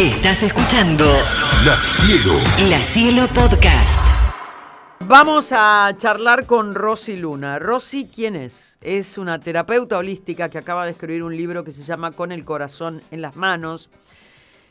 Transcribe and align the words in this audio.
Estás 0.00 0.42
escuchando 0.42 1.04
La 1.62 1.78
Cielo. 1.82 2.32
La 2.70 2.82
Cielo 2.82 3.28
Podcast. 3.34 4.00
Vamos 5.00 5.52
a 5.52 5.92
charlar 5.98 6.46
con 6.46 6.74
Rosy 6.74 7.16
Luna. 7.16 7.58
Rosy, 7.58 8.08
¿quién 8.08 8.34
es? 8.34 8.78
Es 8.80 9.18
una 9.18 9.38
terapeuta 9.40 9.98
holística 9.98 10.48
que 10.48 10.56
acaba 10.56 10.86
de 10.86 10.92
escribir 10.92 11.22
un 11.22 11.36
libro 11.36 11.64
que 11.64 11.72
se 11.72 11.82
llama 11.82 12.12
Con 12.12 12.32
el 12.32 12.46
corazón 12.46 13.02
en 13.10 13.20
las 13.20 13.36
manos. 13.36 13.90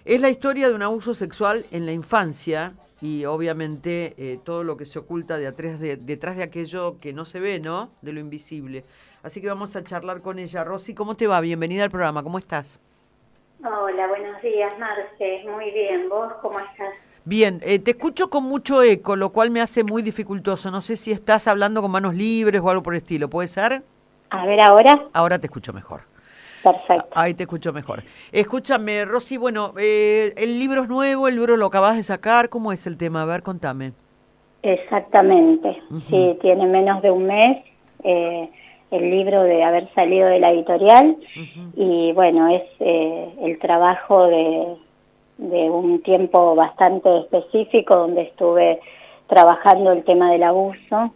Es 0.04 0.20
la 0.20 0.32
historia 0.32 0.68
de 0.68 0.74
un 0.74 0.82
abuso 0.82 1.14
sexual 1.14 1.68
en 1.70 1.86
la 1.86 1.92
infancia 1.92 2.74
y 3.00 3.26
obviamente 3.26 4.16
eh, 4.18 4.40
todo 4.44 4.64
lo 4.64 4.78
que 4.78 4.86
se 4.88 4.98
oculta 4.98 5.38
detrás 5.38 5.80
de, 5.80 5.98
detrás 5.98 6.38
de 6.38 6.44
aquello 6.44 6.98
que 7.00 7.14
no 7.14 7.24
se 7.24 7.40
ve, 7.40 7.60
¿no? 7.60 7.92
De 8.02 8.14
lo 8.14 8.20
invisible. 8.20 8.84
Así 9.22 9.42
que 9.42 9.48
vamos 9.48 9.76
a 9.76 9.84
charlar 9.84 10.24
con 10.24 10.40
ella. 10.40 10.64
Rosy, 10.64 10.96
¿cómo 10.96 11.16
te 11.16 11.28
va? 11.28 11.40
Bienvenida 11.40 11.84
al 11.84 11.92
programa. 11.92 12.24
¿Cómo 12.24 12.40
estás? 12.40 12.80
Hola, 13.62 14.08
buenos 14.08 14.42
días, 14.42 14.72
Marce. 14.80 15.44
Muy 15.52 15.72
bien. 15.72 16.08
¿Vos 16.08 16.32
cómo 16.42 16.60
estás? 16.60 16.94
Bien, 17.26 17.60
eh, 17.62 17.80
te 17.80 17.92
escucho 17.92 18.30
con 18.30 18.46
mucho 18.46 18.82
eco, 18.82 19.18
lo 19.18 19.32
cual 19.32 19.52
me 19.52 19.60
hace 19.60 19.84
muy 19.84 20.02
dificultoso. 20.02 20.72
No 20.72 20.80
sé 20.80 20.96
si 20.96 21.12
estás 21.12 21.46
hablando 21.46 21.82
con 21.82 21.92
manos 21.92 22.16
libres 22.16 22.62
o 22.62 22.70
algo 22.70 22.84
por 22.84 22.94
el 22.94 23.00
estilo. 23.00 23.30
¿Puede 23.30 23.50
ser? 23.50 23.82
A 24.30 24.46
ver, 24.46 24.62
ahora. 24.62 25.08
Ahora 25.12 25.40
te 25.40 25.48
escucho 25.48 25.74
mejor. 25.74 26.02
Perfecto. 26.64 27.10
Ahí 27.14 27.34
te 27.34 27.44
escucho 27.44 27.74
mejor. 27.74 28.04
Escúchame, 28.32 29.04
Rosy, 29.04 29.36
bueno, 29.36 29.74
eh, 29.78 30.34
el 30.38 30.58
libro 30.58 30.84
es 30.84 30.90
nuevo, 30.90 31.28
el 31.28 31.36
libro 31.36 31.58
lo 31.58 31.66
acabas 31.66 31.98
de 31.98 32.04
sacar. 32.04 32.48
¿Cómo 32.48 32.72
es 32.72 32.88
el 32.88 32.98
tema? 32.98 33.24
A 33.24 33.26
ver, 33.26 33.44
contame. 33.44 33.92
Exactamente. 34.64 35.82
Sí, 36.10 36.38
tiene 36.42 36.66
menos 36.66 37.02
de 37.02 37.12
un 37.12 37.26
mes. 37.26 37.58
Eh, 38.04 38.50
el 38.92 39.12
libro 39.12 39.44
de 39.44 39.64
haber 39.64 39.94
salido 39.94 40.28
de 40.28 40.40
la 40.40 40.52
editorial 40.52 41.18
y 41.76 42.12
bueno, 42.14 42.50
es 42.50 42.64
eh, 42.80 43.30
el 43.42 43.60
trabajo 43.60 44.28
de, 44.28 44.76
de 45.38 45.70
un 45.70 46.02
tiempo 46.02 46.56
bastante 46.56 47.20
específico 47.20 47.96
donde 47.96 48.24
estuve 48.24 48.80
trabajando 49.28 49.92
el 49.92 50.04
tema 50.04 50.32
del 50.32 50.44
abuso 50.44 51.14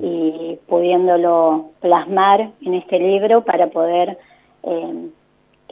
y 0.00 0.58
pudiéndolo 0.66 1.70
plasmar 1.80 2.50
en 2.62 2.74
este 2.74 2.98
libro 2.98 3.44
para 3.44 3.68
poder 3.68 4.18
eh, 4.64 5.10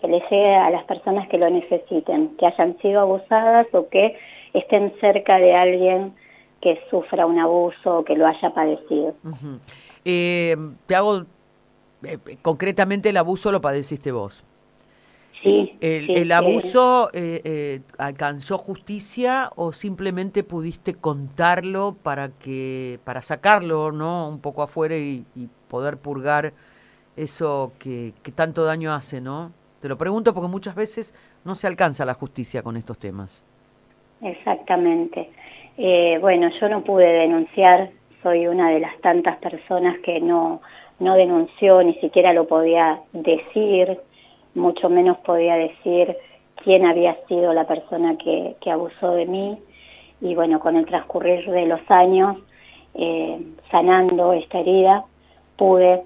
que 0.01 0.07
le 0.07 0.21
llegue 0.31 0.55
a 0.55 0.71
las 0.71 0.85
personas 0.85 1.29
que 1.29 1.39
lo 1.39 1.51
necesiten, 1.51 2.37
que 2.37 2.47
hayan 2.47 2.79
sido 2.79 3.01
abusadas 3.01 3.67
o 3.73 3.89
que 3.89 4.17
estén 4.55 4.93
cerca 5.01 5.39
de 5.39 5.55
alguien 5.55 6.15
que 6.61 6.81
sufra 6.91 7.27
un 7.27 7.39
abuso 7.39 7.99
o 7.99 8.05
que 8.05 8.17
lo 8.17 8.27
haya 8.27 8.51
padecido. 8.51 9.15
eh, 10.05 10.57
te 10.87 10.95
hago 10.95 11.25
eh, 12.03 12.19
concretamente 12.43 13.09
el 13.11 13.17
abuso 13.17 13.53
lo 13.53 13.61
padeciste 13.61 14.13
vos. 14.13 14.45
Sí. 15.43 15.77
¿El, 15.81 16.07
sí, 16.07 16.13
el 16.15 16.27
sí. 16.27 16.33
abuso 16.33 17.11
eh, 17.13 17.41
eh, 17.45 17.81
alcanzó 17.97 18.59
justicia 18.59 19.51
o 19.55 19.73
simplemente 19.73 20.43
pudiste 20.43 20.95
contarlo 20.95 21.97
para 22.03 22.31
que 22.31 22.99
para 23.05 23.23
sacarlo, 23.23 23.93
no, 23.93 24.29
un 24.29 24.41
poco 24.41 24.63
afuera 24.63 24.97
y, 24.97 25.25
y 25.37 25.49
poder 25.69 25.97
purgar 25.97 26.53
eso 27.17 27.73
que, 27.79 28.15
que 28.23 28.33
tanto 28.33 28.65
daño 28.65 28.93
hace, 28.93 29.21
no? 29.21 29.53
Te 29.81 29.89
lo 29.89 29.97
pregunto 29.97 30.35
porque 30.35 30.49
muchas 30.49 30.75
veces 30.75 31.15
no 31.45 31.55
se 31.55 31.69
alcanza 31.69 32.05
la 32.05 32.15
justicia 32.15 32.63
con 32.63 32.77
estos 32.77 32.99
temas. 32.99 33.45
Exactamente. 34.21 35.31
Eh, 35.77 36.19
bueno, 36.21 36.51
yo 36.61 36.69
no 36.69 36.83
pude 36.83 37.07
denunciar, 37.07 37.91
soy 38.23 38.49
una 38.49 38.71
de 38.71 38.81
las 38.81 39.01
tantas 39.01 39.37
personas 39.37 39.97
que 40.01 40.21
no, 40.21 40.61
no 40.99 41.15
denunció, 41.15 41.83
ni 41.83 41.95
siquiera 41.95 42.33
lo 42.33 42.47
podía 42.47 43.01
decir, 43.13 43.99
mucho 44.55 44.89
menos 44.89 45.19
podía 45.19 45.57
decir 45.57 46.17
quién 46.57 46.87
había 46.87 47.17
sido 47.29 47.53
la 47.53 47.67
persona 47.67 48.17
que, 48.17 48.57
que 48.61 48.71
abusó 48.71 49.13
de 49.13 49.27
mí. 49.27 49.59
Y 50.21 50.35
bueno, 50.35 50.59
con 50.59 50.77
el 50.77 50.87
transcurrir 50.87 51.49
de 51.49 51.67
los 51.67 51.81
años, 51.89 52.37
eh, 52.95 53.41
sanando 53.71 54.33
esta 54.33 54.59
herida, 54.59 55.05
pude 55.57 56.03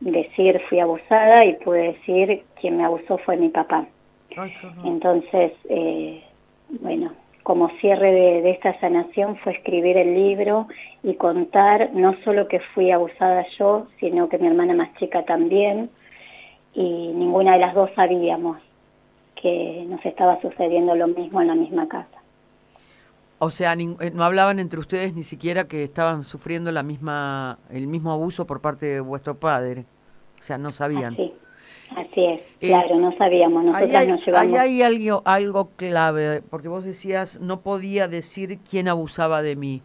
decir 0.00 0.60
fui 0.68 0.80
abusada 0.80 1.44
y 1.44 1.54
pude 1.54 1.92
decir 1.92 2.44
quien 2.60 2.76
me 2.76 2.84
abusó 2.84 3.18
fue 3.18 3.36
mi 3.36 3.48
papá. 3.48 3.86
Entonces, 4.84 5.52
eh, 5.68 6.22
bueno, 6.80 7.12
como 7.46 7.68
cierre 7.80 8.10
de, 8.10 8.42
de, 8.42 8.50
esta 8.50 8.76
sanación 8.80 9.36
fue 9.36 9.52
escribir 9.52 9.96
el 9.96 10.14
libro 10.16 10.66
y 11.04 11.14
contar 11.14 11.90
no 11.94 12.16
solo 12.24 12.48
que 12.48 12.58
fui 12.74 12.90
abusada 12.90 13.46
yo, 13.56 13.86
sino 14.00 14.28
que 14.28 14.36
mi 14.38 14.48
hermana 14.48 14.74
más 14.74 14.92
chica 14.96 15.24
también, 15.24 15.88
y 16.74 16.82
ninguna 16.82 17.52
de 17.52 17.60
las 17.60 17.72
dos 17.72 17.88
sabíamos 17.94 18.58
que 19.40 19.84
nos 19.88 20.04
estaba 20.04 20.40
sucediendo 20.40 20.96
lo 20.96 21.06
mismo 21.06 21.40
en 21.40 21.46
la 21.46 21.54
misma 21.54 21.86
casa. 21.86 22.20
O 23.38 23.50
sea, 23.50 23.76
no 23.76 24.24
hablaban 24.24 24.58
entre 24.58 24.80
ustedes 24.80 25.14
ni 25.14 25.22
siquiera 25.22 25.68
que 25.68 25.84
estaban 25.84 26.24
sufriendo 26.24 26.72
la 26.72 26.82
misma, 26.82 27.60
el 27.70 27.86
mismo 27.86 28.10
abuso 28.10 28.44
por 28.48 28.60
parte 28.60 28.86
de 28.86 28.98
vuestro 28.98 29.38
padre. 29.38 29.84
O 30.40 30.42
sea, 30.42 30.58
no 30.58 30.72
sabían. 30.72 31.12
Así, 31.12 31.32
así 31.94 32.24
es, 32.24 32.40
eh, 32.60 32.68
claro, 32.68 32.98
no 32.98 33.16
sabíamos. 33.16 33.64
Nosotras 33.64 33.94
hay, 33.94 34.08
nos 34.08 34.26
llevamos. 34.26 34.54
Ahí 34.54 34.58
hay 34.58 34.82
algo, 34.82 35.22
algo 35.24 35.70
clave, 35.76 36.42
porque 36.48 36.68
vos 36.68 36.84
decías, 36.84 37.40
no 37.40 37.60
podía 37.60 38.08
decir 38.08 38.58
quién 38.68 38.88
abusaba 38.88 39.42
de 39.42 39.56
mí. 39.56 39.82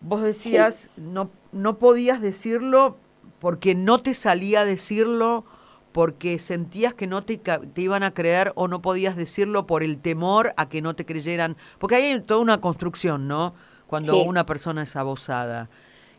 Vos 0.00 0.22
decías, 0.22 0.90
sí. 0.94 1.02
no, 1.02 1.30
no 1.52 1.78
podías 1.78 2.20
decirlo 2.20 2.96
porque 3.38 3.74
no 3.74 3.98
te 3.98 4.14
salía 4.14 4.60
a 4.60 4.64
decirlo 4.64 5.44
porque 5.92 6.38
sentías 6.38 6.92
que 6.92 7.06
no 7.06 7.24
te, 7.24 7.38
te, 7.38 7.80
iban 7.80 8.02
a 8.02 8.12
creer 8.12 8.52
o 8.54 8.68
no 8.68 8.82
podías 8.82 9.16
decirlo 9.16 9.66
por 9.66 9.82
el 9.82 9.98
temor 9.98 10.52
a 10.58 10.68
que 10.68 10.82
no 10.82 10.94
te 10.94 11.06
creyeran. 11.06 11.56
Porque 11.78 11.94
hay 11.94 12.20
toda 12.20 12.40
una 12.40 12.60
construcción, 12.60 13.28
¿no? 13.28 13.54
Cuando 13.86 14.12
sí. 14.12 14.28
una 14.28 14.44
persona 14.44 14.82
es 14.82 14.94
abusada, 14.94 15.70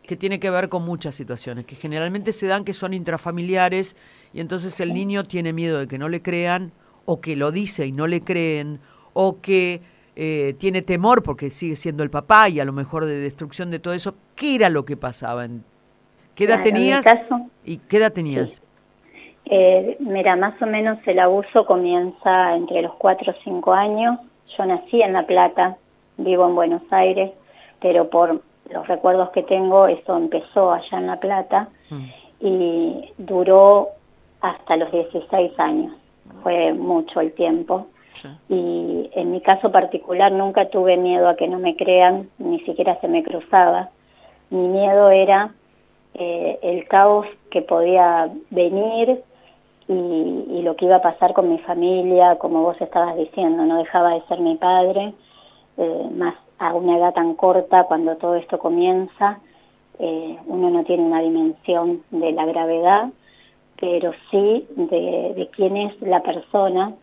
que 0.02 0.16
tiene 0.16 0.40
que 0.40 0.50
ver 0.50 0.68
con 0.68 0.84
muchas 0.84 1.14
situaciones, 1.14 1.64
que 1.64 1.76
generalmente 1.76 2.32
se 2.32 2.48
dan 2.48 2.64
que 2.64 2.74
son 2.74 2.92
intrafamiliares 2.92 3.94
y 4.32 4.40
entonces 4.40 4.78
el 4.80 4.94
niño 4.94 5.24
tiene 5.24 5.52
miedo 5.52 5.78
de 5.78 5.88
que 5.88 5.98
no 5.98 6.08
le 6.08 6.22
crean 6.22 6.72
o 7.04 7.20
que 7.20 7.36
lo 7.36 7.50
dice 7.50 7.86
y 7.86 7.92
no 7.92 8.06
le 8.06 8.22
creen 8.22 8.80
o 9.14 9.40
que 9.40 9.80
eh, 10.16 10.54
tiene 10.58 10.82
temor 10.82 11.22
porque 11.22 11.50
sigue 11.50 11.76
siendo 11.76 12.02
el 12.02 12.10
papá 12.10 12.48
y 12.48 12.60
a 12.60 12.64
lo 12.64 12.72
mejor 12.72 13.06
de 13.06 13.18
destrucción 13.18 13.70
de 13.70 13.78
todo 13.78 13.94
eso. 13.94 14.14
¿Qué 14.34 14.56
era 14.56 14.68
lo 14.68 14.84
que 14.84 14.96
pasaba? 14.96 15.46
¿Qué 16.34 16.44
edad 16.44 16.56
claro, 16.56 16.62
tenías? 16.62 17.04
Caso, 17.04 17.46
¿Y 17.64 17.78
qué 17.78 17.96
edad 17.96 18.12
tenías? 18.12 18.52
Sí. 18.52 18.60
Eh, 19.50 19.96
mira, 20.00 20.36
más 20.36 20.60
o 20.60 20.66
menos 20.66 20.98
el 21.06 21.18
abuso 21.18 21.64
comienza 21.64 22.54
entre 22.54 22.82
los 22.82 22.92
4 22.94 23.32
o 23.32 23.36
5 23.42 23.72
años. 23.72 24.18
Yo 24.56 24.66
nací 24.66 25.00
en 25.00 25.14
La 25.14 25.26
Plata, 25.26 25.76
vivo 26.18 26.46
en 26.46 26.54
Buenos 26.54 26.82
Aires, 26.90 27.30
pero 27.80 28.10
por 28.10 28.42
los 28.70 28.86
recuerdos 28.86 29.30
que 29.30 29.42
tengo, 29.42 29.86
eso 29.86 30.16
empezó 30.16 30.72
allá 30.72 30.98
en 30.98 31.06
La 31.06 31.18
Plata 31.18 31.68
mm. 31.90 32.04
y 32.40 33.12
duró 33.16 33.88
hasta 34.40 34.76
los 34.76 34.90
16 34.92 35.58
años. 35.58 35.92
Fue 36.42 36.72
mucho 36.72 37.20
el 37.20 37.32
tiempo. 37.32 37.86
Sí. 38.20 38.28
Y 38.48 39.10
en 39.14 39.30
mi 39.32 39.40
caso 39.40 39.70
particular 39.70 40.32
nunca 40.32 40.68
tuve 40.68 40.96
miedo 40.96 41.28
a 41.28 41.36
que 41.36 41.48
no 41.48 41.58
me 41.58 41.76
crean, 41.76 42.28
ni 42.38 42.60
siquiera 42.60 43.00
se 43.00 43.08
me 43.08 43.22
cruzaba. 43.22 43.90
Mi 44.50 44.66
miedo 44.68 45.10
era 45.10 45.52
eh, 46.14 46.58
el 46.62 46.88
caos 46.88 47.26
que 47.50 47.62
podía 47.62 48.30
venir 48.50 49.22
y, 49.86 49.92
y, 49.92 50.62
lo 50.62 50.76
que 50.76 50.84
iba 50.84 50.96
a 50.96 51.02
pasar 51.02 51.32
con 51.32 51.48
mi 51.48 51.58
familia, 51.58 52.36
como 52.36 52.62
vos 52.62 52.76
estabas 52.80 53.16
diciendo, 53.16 53.64
no 53.64 53.78
dejaba 53.78 54.14
de 54.14 54.22
ser 54.22 54.40
mi 54.40 54.56
padre, 54.56 55.14
eh, 55.76 56.08
más 56.12 56.34
a 56.58 56.74
una 56.74 56.98
edad 56.98 57.14
tan 57.14 57.34
corta 57.34 57.84
cuando 57.84 58.16
todo 58.16 58.34
esto 58.34 58.58
comienza, 58.58 59.38
eh, 59.98 60.36
uno 60.46 60.70
no 60.70 60.84
tiene 60.84 61.04
una 61.04 61.20
dimensión 61.20 62.02
de 62.10 62.32
la 62.32 62.46
gravedad, 62.46 63.10
pero 63.80 64.12
sí 64.30 64.66
de, 64.76 65.34
de 65.36 65.48
quién 65.54 65.76
es 65.76 66.00
la 66.00 66.22
persona 66.22 66.94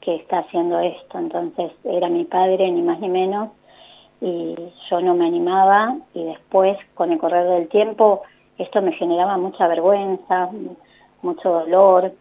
que 0.00 0.16
está 0.16 0.38
haciendo 0.38 0.78
esto. 0.80 1.18
Entonces 1.18 1.72
era 1.84 2.08
mi 2.08 2.24
padre, 2.24 2.70
ni 2.70 2.82
más 2.82 3.00
ni 3.00 3.08
menos, 3.08 3.50
y 4.20 4.56
yo 4.90 5.00
no 5.00 5.14
me 5.14 5.26
animaba 5.26 5.96
y 6.14 6.24
después, 6.24 6.76
con 6.94 7.12
el 7.12 7.18
correr 7.18 7.46
del 7.46 7.68
tiempo, 7.68 8.22
esto 8.58 8.82
me 8.82 8.92
generaba 8.92 9.36
mucha 9.38 9.68
vergüenza, 9.68 10.48
mucho 11.22 11.50
dolor, 11.50 12.12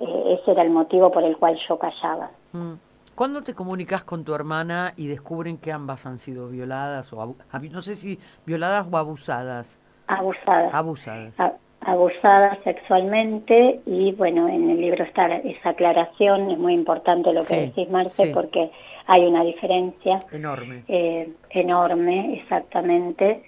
eh, 0.00 0.38
ese 0.40 0.52
era 0.52 0.62
el 0.62 0.70
motivo 0.70 1.10
por 1.10 1.22
el 1.22 1.36
cual 1.36 1.58
yo 1.68 1.78
callaba. 1.78 2.30
Mm. 2.52 2.74
¿Cuándo 3.14 3.42
te 3.42 3.52
comunicas 3.52 4.04
con 4.04 4.24
tu 4.24 4.32
hermana 4.32 4.94
y 4.96 5.08
descubren 5.08 5.58
que 5.58 5.72
ambas 5.72 6.06
han 6.06 6.18
sido 6.18 6.48
violadas 6.48 7.12
o 7.12 7.34
no 7.72 7.82
sé 7.82 7.96
si 7.96 8.16
violadas 8.46 8.86
o 8.88 8.96
abusadas? 8.96 9.76
Abusadas. 10.06 10.72
Abusadas. 10.72 11.40
A 11.40 11.52
abusadas 11.88 12.58
sexualmente 12.64 13.80
y 13.86 14.12
bueno, 14.12 14.46
en 14.46 14.68
el 14.68 14.80
libro 14.80 15.04
está 15.04 15.26
esa 15.36 15.70
aclaración, 15.70 16.50
es 16.50 16.58
muy 16.58 16.74
importante 16.74 17.32
lo 17.32 17.40
que 17.40 17.46
sí, 17.46 17.56
decís 17.56 17.88
Marce 17.88 18.24
sí. 18.24 18.30
porque 18.34 18.70
hay 19.06 19.24
una 19.24 19.42
diferencia 19.42 20.20
enorme. 20.30 20.82
Eh, 20.86 21.30
enorme, 21.48 22.34
exactamente, 22.34 23.42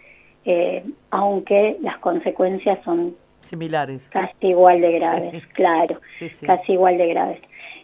eh, 0.47 0.83
aunque 1.11 1.77
las 1.83 1.99
consecuencias 1.99 2.79
son 2.83 3.15
similares. 3.43 4.09
Casi 4.09 4.49
igual 4.49 4.81
de 4.81 4.93
graves, 4.93 5.33
sí. 5.33 5.49
claro, 5.53 6.01
sí, 6.09 6.31
sí. 6.31 6.47
casi 6.47 6.73
igual 6.73 6.97
de 6.97 7.09
graves. 7.09 7.41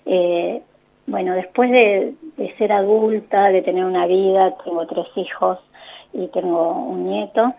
Eh, 0.06 0.62
bueno, 1.06 1.34
después 1.34 1.70
de, 1.70 2.14
ser 2.56 2.72
adulta, 2.72 3.50
de 3.50 3.60
tener 3.60 3.84
una 3.84 4.06
vida, 4.06 4.56
tengo 4.64 4.86
tres 4.86 5.06
hijos 5.16 5.58
y 6.14 6.28
tengo 6.28 6.72
un 6.72 7.10
nieto, 7.10 7.54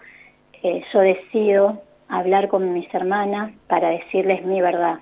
eh, 0.63 0.83
yo 0.91 0.99
decido 1.01 1.81
hablar 2.09 2.47
con 2.47 2.73
mis 2.73 2.93
hermanas 2.93 3.51
para 3.67 3.89
decirles 3.89 4.45
mi 4.45 4.61
verdad. 4.61 4.99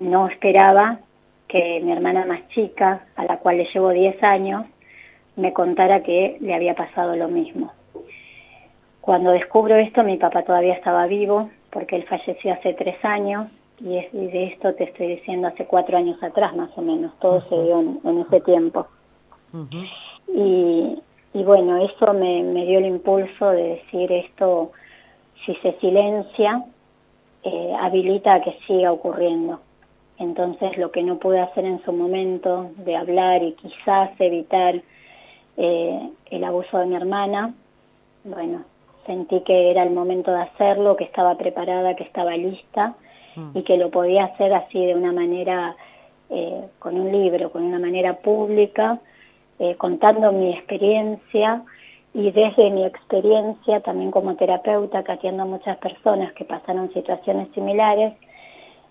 No 0.00 0.28
esperaba 0.28 0.98
que 1.48 1.80
mi 1.82 1.92
hermana 1.92 2.24
más 2.26 2.48
chica, 2.48 3.06
a 3.16 3.24
la 3.24 3.38
cual 3.38 3.58
le 3.58 3.68
llevo 3.72 3.90
10 3.90 4.22
años, 4.22 4.64
me 5.36 5.52
contara 5.52 6.02
que 6.02 6.36
le 6.40 6.54
había 6.54 6.74
pasado 6.74 7.16
lo 7.16 7.28
mismo. 7.28 7.72
Cuando 9.00 9.32
descubro 9.32 9.76
esto, 9.76 10.04
mi 10.04 10.16
papá 10.16 10.42
todavía 10.42 10.74
estaba 10.74 11.06
vivo, 11.06 11.50
porque 11.70 11.96
él 11.96 12.04
falleció 12.04 12.52
hace 12.52 12.74
tres 12.74 13.04
años, 13.04 13.48
y, 13.80 13.96
de 14.12 14.44
esto 14.44 14.74
te 14.74 14.84
estoy 14.84 15.08
diciendo 15.08 15.48
hace 15.48 15.64
cuatro 15.64 15.98
años 15.98 16.22
atrás 16.22 16.54
más 16.54 16.70
o 16.76 16.82
menos, 16.82 17.12
todo 17.18 17.40
se 17.40 17.60
dio 17.62 17.80
en, 17.80 18.18
ese 18.20 18.40
tiempo. 18.42 18.86
y, 20.28 21.02
bueno, 21.34 21.78
eso 21.78 22.12
me, 22.14 22.64
dio 22.64 22.78
el 22.78 22.86
impulso 22.86 23.50
de 23.50 23.80
decir 23.82 24.12
esto, 24.12 24.70
si 25.44 25.54
se 25.56 25.72
silencia, 25.80 26.64
eh, 27.44 27.74
habilita 27.80 28.34
a 28.34 28.40
que 28.42 28.56
siga 28.66 28.92
ocurriendo. 28.92 29.60
Entonces 30.18 30.76
lo 30.78 30.92
que 30.92 31.02
no 31.02 31.18
pude 31.18 31.40
hacer 31.40 31.64
en 31.64 31.82
su 31.84 31.92
momento 31.92 32.70
de 32.76 32.96
hablar 32.96 33.42
y 33.42 33.52
quizás 33.52 34.10
evitar 34.20 34.80
eh, 35.56 36.10
el 36.30 36.44
abuso 36.44 36.78
de 36.78 36.86
mi 36.86 36.94
hermana, 36.94 37.54
bueno, 38.24 38.64
sentí 39.06 39.40
que 39.40 39.70
era 39.70 39.82
el 39.82 39.90
momento 39.90 40.30
de 40.30 40.42
hacerlo, 40.42 40.96
que 40.96 41.04
estaba 41.04 41.36
preparada, 41.36 41.96
que 41.96 42.04
estaba 42.04 42.36
lista 42.36 42.94
mm. 43.34 43.58
y 43.58 43.62
que 43.62 43.76
lo 43.76 43.90
podía 43.90 44.24
hacer 44.24 44.54
así 44.54 44.84
de 44.84 44.94
una 44.94 45.12
manera, 45.12 45.76
eh, 46.30 46.68
con 46.78 46.98
un 46.98 47.10
libro, 47.10 47.50
con 47.50 47.62
una 47.64 47.78
manera 47.78 48.18
pública, 48.18 49.00
eh, 49.58 49.74
contando 49.76 50.32
mi 50.32 50.52
experiencia 50.52 51.62
y 52.14 52.30
desde 52.30 52.70
mi 52.70 52.84
experiencia 52.84 53.80
también 53.80 54.10
como 54.10 54.36
terapeuta, 54.36 55.02
que 55.02 55.12
atiendo 55.12 55.44
a 55.44 55.46
muchas 55.46 55.78
personas 55.78 56.32
que 56.34 56.44
pasaron 56.44 56.92
situaciones 56.92 57.48
similares, 57.54 58.14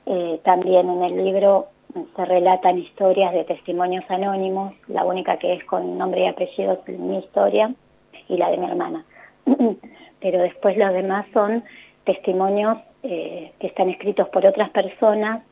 eh, 0.08 0.40
también 0.44 0.90
en 0.90 1.04
el 1.04 1.24
libro 1.24 1.68
se 2.16 2.26
relatan 2.26 2.80
historias 2.80 3.34
de 3.34 3.44
testimonios 3.44 4.06
anónimos, 4.10 4.74
la 4.88 5.06
única 5.06 5.38
que 5.38 5.54
es 5.54 5.64
con 5.66 5.98
nombre 5.98 6.24
y 6.24 6.28
apellido 6.28 6.82
es 6.88 7.00
mi 7.00 7.20
historia 7.20 7.74
y 8.28 8.38
la 8.38 8.50
de 8.50 8.58
mi 8.58 8.66
hermana. 8.66 9.06
Pero 10.20 10.40
después 10.40 10.78
los 10.78 10.94
demás 10.94 11.26
son 11.34 11.64
testimonios 12.06 12.78
eh, 13.04 13.52
que 13.60 13.68
están 13.68 13.90
escritos 13.90 14.30
por 14.30 14.46
otras 14.46 14.70
personas 14.70 15.44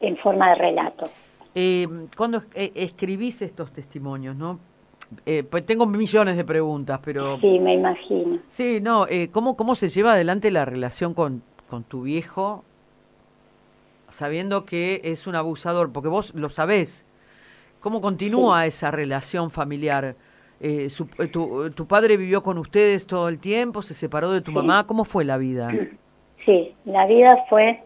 en 0.00 0.16
forma 0.16 0.50
de 0.50 0.54
relato. 0.56 1.06
Eh, 1.54 1.86
cuando 2.16 2.42
eh, 2.54 2.72
escribís 2.74 3.42
estos 3.42 3.72
testimonios, 3.72 4.36
¿no? 4.36 4.60
Eh, 5.26 5.42
pues 5.42 5.64
tengo 5.66 5.86
millones 5.86 6.36
de 6.36 6.44
preguntas, 6.44 7.00
pero... 7.04 7.38
Sí, 7.40 7.58
me 7.58 7.74
imagino. 7.74 8.38
Sí, 8.48 8.80
no, 8.80 9.06
¿cómo, 9.32 9.56
¿cómo 9.56 9.74
se 9.74 9.88
lleva 9.88 10.12
adelante 10.12 10.50
la 10.50 10.64
relación 10.64 11.14
con, 11.14 11.42
con 11.68 11.82
tu 11.84 12.02
viejo 12.02 12.64
sabiendo 14.08 14.64
que 14.64 15.00
es 15.04 15.26
un 15.26 15.34
abusador? 15.34 15.92
Porque 15.92 16.08
vos 16.08 16.34
lo 16.34 16.48
sabés. 16.48 17.06
¿Cómo 17.80 18.00
continúa 18.00 18.66
esa 18.66 18.90
relación 18.90 19.50
familiar? 19.50 20.14
Eh, 20.60 20.88
eh, 21.18 21.28
tu, 21.28 21.86
padre 21.86 22.18
vivió 22.18 22.42
con 22.42 22.58
ustedes 22.58 23.06
todo 23.06 23.28
el 23.28 23.38
tiempo? 23.38 23.80
¿Se 23.80 23.94
separó 23.94 24.30
de 24.30 24.42
tu 24.42 24.52
mamá? 24.52 24.86
¿Cómo 24.86 25.04
fue 25.04 25.24
la 25.24 25.36
vida? 25.36 25.70
Sí, 26.46 26.74
la 26.86 27.04
vida 27.04 27.44
fue 27.50 27.82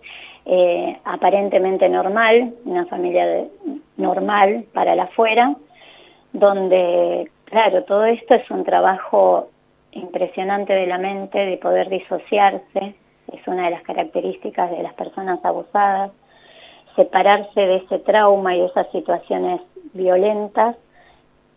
eh, 0.46 0.96
aparentemente 1.04 1.88
normal, 1.88 2.54
una 2.64 2.86
familia 2.86 3.48
normal 3.96 4.64
para 4.72 4.94
la 4.94 5.02
afuera, 5.02 5.56
donde, 6.34 7.30
claro, 7.44 7.84
todo 7.84 8.04
esto 8.04 8.34
es 8.34 8.50
un 8.50 8.64
trabajo 8.64 9.48
impresionante 9.92 10.74
de 10.74 10.86
la 10.86 10.98
mente, 10.98 11.38
de 11.38 11.56
poder 11.56 11.88
disociarse, 11.88 12.94
es 13.32 13.46
una 13.46 13.64
de 13.64 13.70
las 13.70 13.82
características 13.82 14.70
de 14.70 14.82
las 14.82 14.92
personas 14.94 15.42
abusadas, 15.44 16.10
separarse 16.96 17.60
de 17.60 17.76
ese 17.76 18.00
trauma 18.00 18.54
y 18.54 18.60
de 18.60 18.66
esas 18.66 18.90
situaciones 18.90 19.60
violentas 19.94 20.76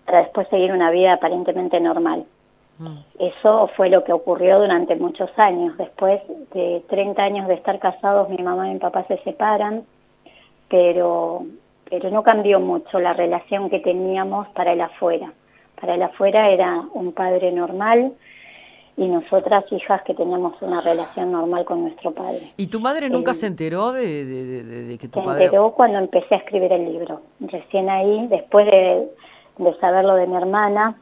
para 0.06 0.19
después 0.19 0.47
seguir 0.47 0.71
una 0.71 0.91
vida 0.91 1.13
aparentemente 1.13 1.80
normal. 1.80 2.25
Mm. 2.77 2.97
Eso 3.19 3.69
fue 3.75 3.89
lo 3.89 4.03
que 4.03 4.13
ocurrió 4.13 4.59
durante 4.59 4.95
muchos 4.95 5.30
años. 5.38 5.75
Después 5.77 6.21
de 6.53 6.83
30 6.88 7.21
años 7.23 7.47
de 7.47 7.56
estar 7.56 7.80
casados, 7.80 8.30
mi 8.30 8.38
mamá 8.38 8.69
y 8.69 8.73
mi 8.73 8.80
papá 8.80 9.06
se 9.07 9.18
separan, 9.23 9.83
pero, 10.69 11.45
pero 11.89 12.09
no 12.11 12.23
cambió 12.23 12.59
mucho 12.59 12.99
la 12.99 13.13
relación 13.13 13.69
que 13.69 13.79
teníamos 13.79 14.47
para 14.49 14.73
el 14.73 14.81
afuera. 14.81 15.33
Para 15.79 15.95
el 15.95 16.01
afuera 16.01 16.49
era 16.49 16.83
un 16.93 17.11
padre 17.11 17.51
normal, 17.51 18.13
y 18.97 19.07
nosotras 19.07 19.63
hijas 19.71 20.01
que 20.01 20.15
teníamos 20.15 20.59
una 20.59 20.81
relación 20.81 21.31
normal 21.31 21.65
con 21.65 21.83
nuestro 21.83 22.11
padre. 22.11 22.51
¿Y 22.57 22.65
tu 22.65 22.79
madre 22.79 23.09
nunca 23.09 23.35
se 23.35 23.45
enteró 23.45 23.91
de, 23.91 24.97
que 24.99 25.07
tu 25.07 25.23
padre... 25.23 25.37
Se 25.37 25.45
enteró 25.45 25.71
cuando 25.71 25.99
empecé 25.99 26.33
a 26.33 26.39
escribir 26.39 26.73
el 26.73 26.91
libro. 26.91 27.21
Recién 27.39 27.91
ahí, 27.91 28.25
después 28.27 28.65
de, 28.65 29.07
saberlo 29.79 30.15
de 30.15 30.25
mi 30.25 30.35
hermana, 30.35 30.97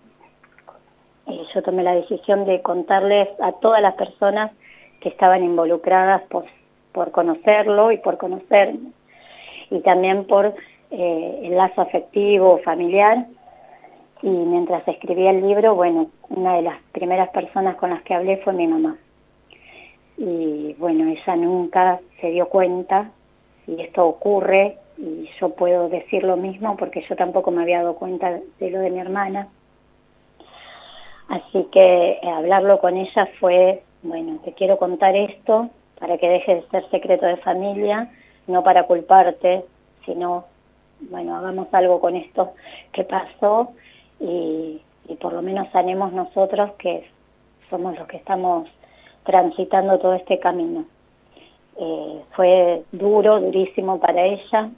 eh, 1.28 1.42
yo 1.54 1.64
tomé 1.64 1.84
la 1.84 1.96
decisión 1.96 2.44
de 2.44 2.62
contarles 2.62 3.30
a 3.40 3.54
todas 3.54 3.82
las 3.82 3.94
personas 3.94 4.52
que 5.00 5.08
estaban 5.08 5.42
involucradas 5.42 6.22
por, 6.24 6.44
por 6.92 7.12
conocerlo 7.12 7.94
y 7.94 7.98
por 7.98 8.18
conocerme. 8.18 8.92
Y 9.72 9.80
también 9.80 10.26
por 10.26 10.54
eh, 10.98 11.40
el 11.44 11.56
lazo 11.56 11.82
afectivo, 11.82 12.60
familiar, 12.64 13.26
y 14.22 14.30
mientras 14.30 14.88
escribía 14.88 15.32
el 15.32 15.42
libro, 15.42 15.76
bueno, 15.76 16.10
una 16.30 16.56
de 16.56 16.62
las 16.64 16.82
primeras 16.92 17.30
personas 17.30 17.76
con 17.76 17.90
las 17.90 18.02
que 18.04 18.14
hablé 18.14 18.38
fue 18.38 18.54
mi 18.54 18.66
mamá. 18.66 18.98
Y 20.18 20.74
bueno, 20.80 21.10
ella 21.10 21.36
nunca 21.36 22.00
se 22.22 22.32
dio 22.32 22.48
cuenta 22.48 23.12
y 23.68 23.82
esto 23.82 24.06
ocurre 24.06 24.78
y 24.98 25.30
yo 25.40 25.50
puedo 25.50 25.90
decir 25.90 26.24
lo 26.24 26.38
mismo 26.38 26.78
porque 26.78 27.04
yo 27.08 27.16
tampoco 27.16 27.52
me 27.52 27.62
había 27.62 27.80
dado 27.80 27.96
cuenta 27.96 28.40
de 28.60 28.72
lo 28.72 28.80
de 28.80 28.90
mi 28.90 29.00
hermana. 29.00 29.50
Así 31.28 31.68
que 31.72 32.20
eh, 32.22 32.30
hablarlo 32.30 32.80
con 32.80 32.98
ella 32.98 33.28
fue, 33.40 33.84
bueno, 34.04 34.40
te 34.46 34.54
quiero 34.54 34.78
contar 34.78 35.16
esto 35.16 35.70
para 36.00 36.18
que 36.18 36.30
deje 36.30 36.56
de 36.56 36.68
ser 36.70 36.90
secreto 36.90 37.26
de 37.26 37.38
familia, 37.38 38.12
no 38.48 38.64
para 38.64 38.84
culparte, 38.84 39.66
sino, 40.06 40.46
bueno, 41.00 41.36
hagamos 41.36 41.68
algo 41.74 42.00
con 42.00 42.16
esto 42.16 42.54
que 42.92 43.04
pasó 43.04 43.72
y, 44.20 44.82
por 45.20 45.34
lo 45.34 45.42
menos 45.42 45.68
sanemos 45.72 46.14
nosotros 46.14 46.72
que 46.78 47.08
somos 47.70 47.98
los 47.98 48.08
que 48.08 48.18
estamos 48.18 48.68
transitando 49.24 50.00
todo 50.00 50.14
este 50.14 50.40
camino. 50.40 50.86
Eh, 51.78 52.22
fue 52.36 52.84
duro, 52.92 53.40
durísimo 53.40 54.00
para 54.00 54.24
ella, 54.26 54.70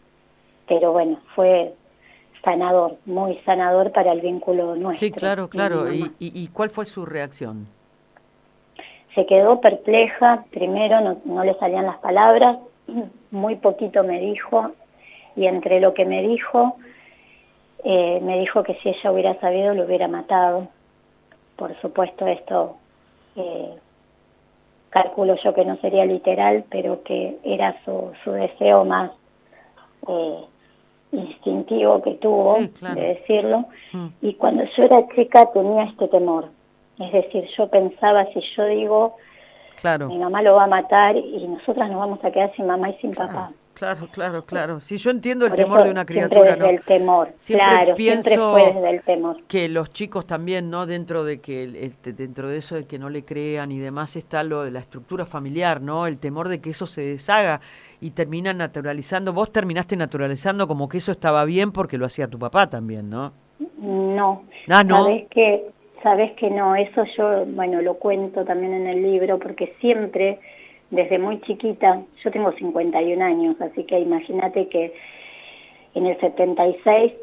pero 0.67 0.91
bueno, 0.91 1.19
fue 1.35 1.73
sanador, 2.43 2.97
muy 3.05 3.37
sanador 3.45 3.91
para 3.91 4.11
el 4.11 4.21
vínculo 4.21 4.75
nuestro. 4.75 5.07
Sí, 5.07 5.11
claro, 5.11 5.49
claro. 5.49 5.91
¿Y, 5.93 6.11
y, 6.19 6.47
cuál 6.47 6.69
fue 6.69 6.85
su 6.85 7.05
reacción? 7.05 7.67
Se 9.15 9.25
quedó 9.25 9.59
perpleja, 9.61 10.45
primero 10.51 11.01
no, 11.01 11.17
no 11.25 11.43
le 11.43 11.55
salían 11.55 11.85
las 11.85 11.97
palabras, 11.97 12.57
muy 13.31 13.55
poquito 13.55 14.03
me 14.03 14.19
dijo, 14.19 14.71
y 15.37 15.45
entre 15.45 15.79
lo 15.79 15.93
que 15.93 16.03
me 16.05 16.21
dijo 16.23 16.75
eh, 17.83 18.19
me 18.21 18.39
dijo 18.39 18.63
que 18.63 18.73
si 18.75 18.89
ella 18.89 19.11
hubiera 19.11 19.39
sabido 19.39 19.73
lo 19.73 19.85
hubiera 19.85 20.07
matado. 20.07 20.67
Por 21.55 21.79
supuesto 21.79 22.27
esto 22.27 22.75
eh, 23.35 23.75
calculo 24.89 25.35
yo 25.43 25.53
que 25.53 25.63
no 25.63 25.77
sería 25.77 26.05
literal, 26.05 26.65
pero 26.69 27.03
que 27.03 27.37
era 27.43 27.75
su, 27.85 28.11
su 28.23 28.31
deseo 28.31 28.83
más 28.83 29.11
eh, 30.07 30.39
instintivo 31.11 32.01
que 32.01 32.15
tuvo 32.15 32.57
de 32.59 33.01
decirlo. 33.01 33.65
Y 34.21 34.33
cuando 34.33 34.63
yo 34.75 34.83
era 34.83 35.07
chica 35.09 35.45
tenía 35.53 35.83
este 35.83 36.07
temor. 36.07 36.49
Es 36.99 37.11
decir, 37.13 37.47
yo 37.55 37.67
pensaba, 37.67 38.25
si 38.33 38.41
yo 38.55 38.65
digo, 38.65 39.15
claro. 39.79 40.07
mi 40.07 40.17
mamá 40.17 40.41
lo 40.41 40.55
va 40.55 40.63
a 40.63 40.67
matar 40.67 41.15
y 41.15 41.47
nosotras 41.47 41.89
nos 41.89 41.99
vamos 41.99 42.23
a 42.23 42.31
quedar 42.31 42.51
sin 42.55 42.65
mamá 42.65 42.89
y 42.89 42.95
sin 42.95 43.13
papá. 43.13 43.51
Claro, 43.77 44.07
claro, 44.11 44.43
claro. 44.43 44.79
Si 44.79 44.97
yo 44.97 45.11
entiendo 45.11 45.45
el 45.45 45.53
temor 45.53 45.83
de 45.83 45.91
una 45.91 46.03
criatura, 46.03 46.55
siempre 46.55 46.67
desde 46.67 46.77
el 46.77 46.81
temor. 46.83 47.29
claro, 47.45 47.95
siempre 47.95 48.35
fue 48.35 48.73
desde 48.73 48.89
el 48.89 49.01
temor. 49.03 49.37
Que 49.47 49.69
los 49.69 49.93
chicos 49.93 50.25
también, 50.25 50.71
¿no? 50.71 50.87
Dentro 50.87 51.23
de 51.23 51.41
que 51.41 51.85
este, 51.85 52.11
dentro 52.11 52.49
de 52.49 52.57
eso 52.57 52.73
de 52.73 52.85
que 52.85 52.97
no 52.97 53.11
le 53.11 53.23
crean 53.23 53.71
y 53.71 53.77
demás 53.77 54.15
está 54.15 54.41
lo 54.41 54.63
de 54.63 54.71
la 54.71 54.79
estructura 54.79 55.27
familiar, 55.27 55.79
¿no? 55.79 56.07
El 56.07 56.17
temor 56.17 56.49
de 56.49 56.59
que 56.59 56.71
eso 56.71 56.87
se 56.87 57.03
deshaga 57.03 57.61
y 58.01 58.09
termina 58.09 58.51
naturalizando. 58.51 59.31
Vos 59.31 59.51
terminaste 59.51 59.95
naturalizando 59.95 60.67
como 60.67 60.89
que 60.89 60.97
eso 60.97 61.11
estaba 61.11 61.45
bien 61.45 61.71
porque 61.71 61.99
lo 61.99 62.07
hacía 62.07 62.27
tu 62.27 62.39
papá 62.39 62.71
también, 62.71 63.11
¿no? 63.11 63.31
No. 63.77 64.41
Ah, 64.69 64.83
no. 64.83 65.03
Sabes 65.03 65.27
que 65.29 65.65
sabes 66.01 66.31
que 66.31 66.49
no, 66.49 66.75
eso 66.75 67.03
yo, 67.15 67.45
bueno, 67.45 67.83
lo 67.83 67.93
cuento 67.95 68.43
también 68.43 68.73
en 68.73 68.87
el 68.87 69.03
libro 69.03 69.37
porque 69.37 69.75
siempre 69.79 70.39
desde 70.89 71.19
muy 71.19 71.41
chiquita, 71.41 72.01
yo 72.23 72.31
tengo 72.31 72.51
51 72.53 73.21
años, 73.23 73.55
así 73.61 73.83
que 73.83 73.99
imagínate 73.99 74.67
que 74.69 74.93
en 75.95 76.05
el 76.05 76.19
76 76.19 77.13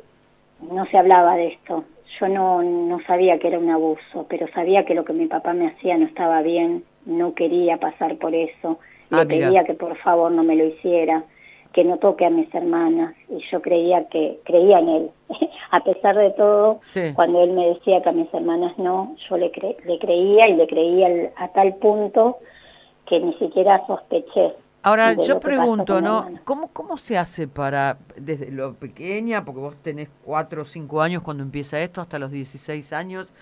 no 0.71 0.87
se 0.87 0.99
hablaba 0.99 1.37
de 1.37 1.49
esto. 1.49 1.85
Yo 2.21 2.28
no, 2.28 2.62
no 2.62 3.00
sabía 3.06 3.38
que 3.38 3.49
era 3.49 3.59
un 3.59 3.71
abuso, 3.71 4.26
pero 4.28 4.47
sabía 4.54 4.85
que 4.85 4.94
lo 4.94 5.04
que 5.04 5.12
mi 5.12 5.26
papá 5.26 5.52
me 5.52 5.66
hacía 5.68 5.97
no 5.99 6.06
estaba 6.06 6.42
bien, 6.42 6.85
no 7.06 7.35
quería 7.35 7.78
pasar 7.78 8.16
por 8.16 8.35
eso, 8.35 8.78
Ah, 9.11 9.25
mira. 9.25 9.47
pedía 9.49 9.64
que 9.64 9.75
por 9.75 9.97
favor 9.99 10.30
no 10.33 10.42
me 10.44 10.56
lo 10.56 10.64
hiciera, 10.64 11.25
que 11.73 11.85
no 11.85 11.99
toque 11.99 12.25
a 12.25 12.30
mis 12.30 12.52
hermanas, 12.54 13.14
y 13.28 13.38
yo 13.50 13.61
creía 13.61 14.09
que, 14.09 14.38
creía 14.44 14.78
en 14.78 14.88
él. 14.88 15.11
a 15.71 15.80
pesar 15.83 16.16
de 16.16 16.30
todo, 16.30 16.78
Sí. 16.83 17.00
cuando 17.14 17.42
él 17.42 17.50
me 17.52 17.66
decía 17.68 18.00
que 18.02 18.09
a 18.11 18.12
mis 18.12 18.33
hermanas 18.33 18.78
no, 18.78 19.16
yo 19.28 19.37
le, 19.37 19.50
cre- 19.50 19.76
le 19.85 19.99
creía 19.99 20.49
y 20.49 20.54
le 20.54 20.66
creía 20.68 21.33
a 21.37 21.49
tal 21.49 21.75
punto 21.76 22.38
que 23.06 23.20
ni 23.20 23.34
siquiera 23.34 23.84
sospeché. 23.87 24.54
Ahora, 24.82 25.14
yo 25.14 25.40
pregunto, 25.40 26.02
¿no? 26.02 26.28
¿Cómo, 26.44 26.68
¿Cómo 26.68 26.99
se 26.99 27.16
hace 27.16 27.49
para, 27.49 27.96
desde 28.16 28.50
lo 28.50 28.75
pequeña, 28.75 29.42
porque 29.42 29.61
vos 29.61 29.76
tenés 29.82 30.11
cuatro 30.23 30.62
o 30.62 30.64
cinco 30.66 31.00
años 31.00 31.23
cuando 31.23 31.42
empieza 31.42 31.80
esto, 31.80 32.02
hasta 32.02 32.18
los 32.18 32.30
16 32.30 32.92
años, 32.92 33.32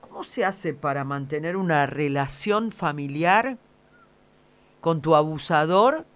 ¿cómo 0.00 0.24
se 0.24 0.46
hace 0.46 0.72
para 0.72 1.04
mantener 1.04 1.58
una 1.58 1.84
relación 1.84 2.72
familiar 2.72 3.58
con 4.80 5.02
tu 5.02 5.14
abusador 5.14 6.06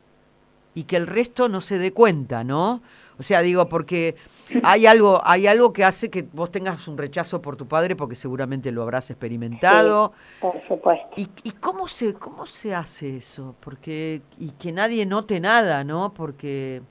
y 0.74 0.84
que 0.84 0.96
el 0.96 1.06
resto 1.06 1.50
no 1.50 1.60
se 1.60 1.78
dé 1.78 1.92
cuenta, 1.92 2.42
¿no? 2.42 2.80
O 3.18 3.22
sea, 3.22 3.42
digo, 3.42 3.68
porque 3.68 4.16
hay 4.62 4.86
algo, 4.86 5.20
hay 5.24 5.46
algo 5.46 5.72
que 5.72 5.84
hace 5.84 6.10
que 6.10 6.22
vos 6.32 6.50
tengas 6.50 6.86
un 6.88 6.98
rechazo 6.98 7.40
por 7.42 7.56
tu 7.56 7.66
padre, 7.66 7.96
porque 7.96 8.14
seguramente 8.16 8.70
lo 8.72 8.82
habrás 8.82 9.10
experimentado. 9.10 10.12
Por 10.40 10.60
supuesto. 10.68 11.08
¿Y, 11.16 11.28
y 11.44 11.52
cómo 11.52 11.88
se 11.88 12.14
cómo 12.14 12.46
se 12.46 12.74
hace 12.74 13.16
eso? 13.18 13.54
Porque 13.60 14.22
y 14.38 14.50
que 14.52 14.72
nadie 14.72 15.06
note 15.06 15.40
nada, 15.40 15.84
¿no? 15.84 16.12
Porque 16.14 16.82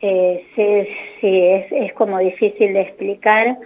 Eh, 0.00 0.46
sí, 0.54 0.88
sí, 1.20 1.40
es, 1.46 1.72
es 1.72 1.92
como 1.94 2.18
difícil 2.18 2.74
de 2.74 2.82
explicar, 2.82 3.56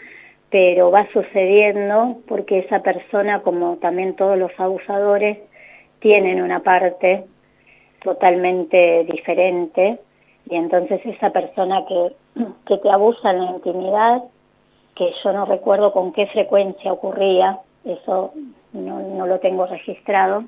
pero 0.50 0.90
va 0.90 1.08
sucediendo 1.12 2.18
porque 2.28 2.60
esa 2.60 2.82
persona, 2.82 3.42
como 3.42 3.76
también 3.78 4.14
todos 4.14 4.38
los 4.38 4.52
abusadores, 4.58 5.38
tienen 6.00 6.40
una 6.42 6.60
parte 6.62 7.24
totalmente 8.02 9.04
diferente 9.04 9.98
y 10.48 10.54
entonces 10.56 11.00
esa 11.04 11.30
persona 11.30 11.84
que, 11.86 12.12
que 12.66 12.78
te 12.78 12.90
abusa 12.90 13.30
en 13.30 13.44
la 13.44 13.50
intimidad, 13.52 14.24
que 14.94 15.12
yo 15.22 15.32
no 15.32 15.44
recuerdo 15.44 15.92
con 15.92 16.12
qué 16.12 16.26
frecuencia 16.26 16.92
ocurría, 16.92 17.60
eso 17.84 18.32
no, 18.72 19.00
no 19.00 19.26
lo 19.26 19.38
tengo 19.38 19.66
registrado, 19.66 20.44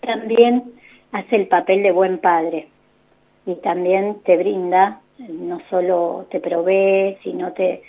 también 0.00 0.72
hace 1.12 1.36
el 1.36 1.48
papel 1.48 1.82
de 1.82 1.92
buen 1.92 2.18
padre. 2.18 2.68
Y 3.46 3.54
también 3.56 4.20
te 4.24 4.36
brinda, 4.36 5.00
no 5.18 5.60
solo 5.70 6.26
te 6.30 6.38
provee, 6.38 7.16
sino 7.22 7.52
te, 7.52 7.82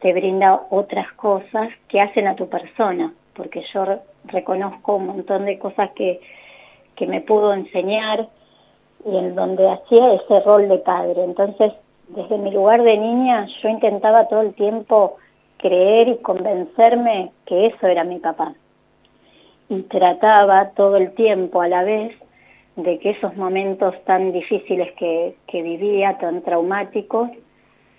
te 0.00 0.12
brinda 0.14 0.62
otras 0.70 1.12
cosas 1.12 1.68
que 1.88 2.00
hacen 2.00 2.26
a 2.26 2.36
tu 2.36 2.48
persona, 2.48 3.12
porque 3.34 3.62
yo 3.72 3.84
re- 3.84 4.00
reconozco 4.24 4.96
un 4.96 5.06
montón 5.06 5.44
de 5.44 5.58
cosas 5.58 5.90
que, 5.90 6.20
que 6.96 7.06
me 7.06 7.20
pudo 7.20 7.52
enseñar 7.52 8.28
y 9.04 9.16
en 9.16 9.34
donde 9.34 9.68
hacía 9.68 10.14
ese 10.14 10.40
rol 10.40 10.68
de 10.68 10.78
padre. 10.78 11.24
Entonces, 11.24 11.72
desde 12.08 12.38
mi 12.38 12.50
lugar 12.50 12.82
de 12.82 12.96
niña, 12.96 13.46
yo 13.62 13.68
intentaba 13.68 14.28
todo 14.28 14.40
el 14.42 14.54
tiempo 14.54 15.16
creer 15.58 16.08
y 16.08 16.16
convencerme 16.18 17.32
que 17.46 17.66
eso 17.66 17.86
era 17.86 18.04
mi 18.04 18.18
papá. 18.18 18.54
Y 19.68 19.82
trataba 19.82 20.70
todo 20.70 20.96
el 20.96 21.12
tiempo 21.14 21.60
a 21.60 21.68
la 21.68 21.82
vez 21.82 22.14
de 22.76 22.98
que 22.98 23.10
esos 23.10 23.36
momentos 23.36 23.94
tan 24.04 24.32
difíciles 24.32 24.92
que, 24.92 25.36
que 25.46 25.62
vivía, 25.62 26.18
tan 26.18 26.42
traumáticos, 26.42 27.30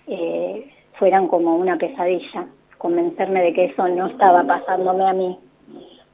eh, 0.06 0.70
fueran 0.98 1.28
como 1.28 1.56
una 1.56 1.76
pesadilla, 1.76 2.46
convencerme 2.78 3.42
de 3.42 3.52
que 3.52 3.64
eso 3.66 3.88
no 3.88 4.06
estaba 4.06 4.44
pasándome 4.44 5.04
a 5.04 5.12
mí, 5.12 5.38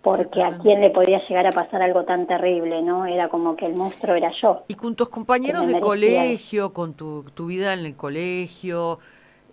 porque 0.03 0.43
a 0.43 0.59
quién 0.59 0.81
le 0.81 0.91
podía 0.91 1.21
llegar 1.29 1.47
a 1.47 1.51
pasar 1.51 1.81
algo 1.83 2.05
tan 2.05 2.27
terrible, 2.27 2.83
¿no? 2.83 3.07
Era 3.07 3.29
como 3.29 3.55
que 3.57 3.67
el 3.67 3.75
monstruo 3.77 4.15
era 4.17 4.31
yo. 4.41 4.65
y 4.69 4.75
con 4.75 4.97
tus 4.97 5.09
compañeros 5.09 5.67
de 5.67 5.79
colegio, 5.81 6.73
con 6.73 6.95
tu, 6.95 7.25
tu 7.35 7.47
vida 7.47 7.73
en 7.73 7.81
el 7.87 7.95
colegio, 7.97 8.99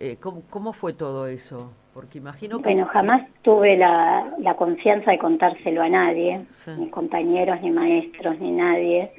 eh, 0.00 0.16
¿cómo, 0.20 0.42
¿cómo 0.50 0.72
fue 0.72 0.92
todo 0.92 1.26
eso? 1.28 1.70
Porque 1.94 2.18
imagino 2.18 2.58
que 2.58 2.64
Bueno, 2.64 2.86
jamás 2.86 3.22
tuve 3.42 3.76
la, 3.76 4.32
la 4.38 4.54
confianza 4.54 5.10
de 5.10 5.18
contárselo 5.18 5.82
a 5.82 5.88
nadie, 5.88 6.46
Sí. 6.64 6.70
ni 6.78 6.88
compañeros, 6.88 7.60
ni 7.62 7.70
maestros, 7.70 8.38
ni 8.40 8.50
nadie. 8.52 9.10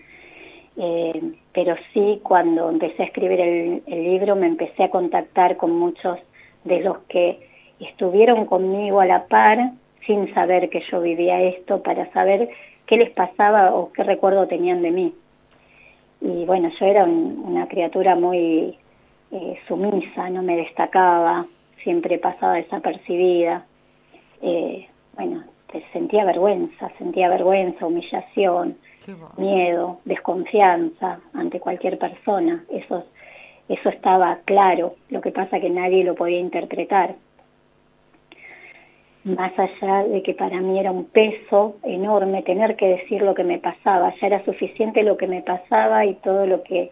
Eh, 0.77 1.33
pero 1.53 1.75
sí, 1.93 2.19
cuando 2.23 2.69
empecé 2.69 3.03
a 3.03 3.05
escribir 3.05 3.39
el, 3.41 3.83
el 3.85 4.03
libro, 4.03 4.35
me 4.35 4.47
empecé 4.47 4.83
a 4.85 4.89
contactar 4.89 5.57
con 5.57 5.71
muchos 5.77 6.17
de 6.63 6.79
los 6.79 6.99
que 7.09 7.47
estuvieron 7.79 8.45
conmigo 8.45 9.01
a 9.01 9.05
la 9.05 9.27
par, 9.27 9.71
sin 10.05 10.33
saber 10.33 10.69
que 10.69 10.81
yo 10.91 11.01
vivía 11.01 11.41
esto, 11.41 11.81
para 11.83 12.11
saber 12.11 12.49
qué 12.85 12.97
les 12.97 13.09
pasaba 13.11 13.73
o 13.73 13.91
qué 13.93 14.03
recuerdo 14.03 14.47
tenían 14.47 14.81
de 14.81 14.91
mí. 14.91 15.13
Y 16.21 16.45
bueno, 16.45 16.69
yo 16.79 16.85
era 16.85 17.03
un- 17.03 17.41
una 17.45 17.67
criatura 17.67 18.15
muy 18.15 18.77
eh, 19.33 19.57
sumisa, 19.65 20.29
no 20.29 20.43
me 20.43 20.57
destacaba, 20.57 21.45
siempre 21.83 22.17
pasaba 22.17 22.55
desapercibida. 22.55 23.65
Eh, 24.41 24.87
bueno, 25.15 25.43
sentía 25.93 26.25
vergüenza, 26.25 26.91
sentía 26.97 27.29
vergüenza, 27.29 27.85
humillación, 27.85 28.75
miedo, 29.37 29.99
desconfianza 30.03 31.19
ante 31.33 31.61
cualquier 31.61 31.97
persona. 31.97 32.63
Eso, 32.69 33.05
eso 33.69 33.89
estaba 33.89 34.39
claro, 34.43 34.95
lo 35.09 35.21
que 35.21 35.31
pasa 35.31 35.61
que 35.61 35.69
nadie 35.69 36.03
lo 36.03 36.15
podía 36.15 36.39
interpretar. 36.39 37.15
Más 39.23 39.51
allá 39.57 40.03
de 40.05 40.23
que 40.23 40.33
para 40.33 40.59
mí 40.61 40.79
era 40.79 40.91
un 40.91 41.05
peso 41.05 41.75
enorme 41.83 42.41
tener 42.41 42.75
que 42.75 42.87
decir 42.87 43.21
lo 43.21 43.35
que 43.35 43.43
me 43.43 43.59
pasaba, 43.59 44.13
ya 44.19 44.27
era 44.27 44.43
suficiente 44.45 45.03
lo 45.03 45.15
que 45.17 45.27
me 45.27 45.43
pasaba 45.43 46.05
y 46.05 46.15
todo 46.15 46.47
lo 46.47 46.63
que 46.63 46.91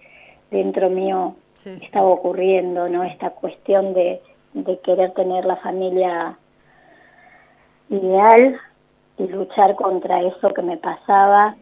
dentro 0.52 0.90
mío 0.90 1.36
Sí, 1.56 1.78
estaba 1.82 2.08
ocurriendo, 2.08 2.88
¿no? 2.88 3.04
Esta 3.04 3.32
cuestión 3.32 3.94
de, 3.94 4.22
de 4.54 4.80
querer 4.80 5.12
tener 5.12 5.46
la 5.46 5.58
familia 5.58 6.38
ideal 7.90 8.60
y 9.18 9.28
luchar 9.28 9.76
contra 9.76 10.22
eso 10.22 10.54
que 10.54 10.62
me 10.62 10.78
pasaba 10.78 11.56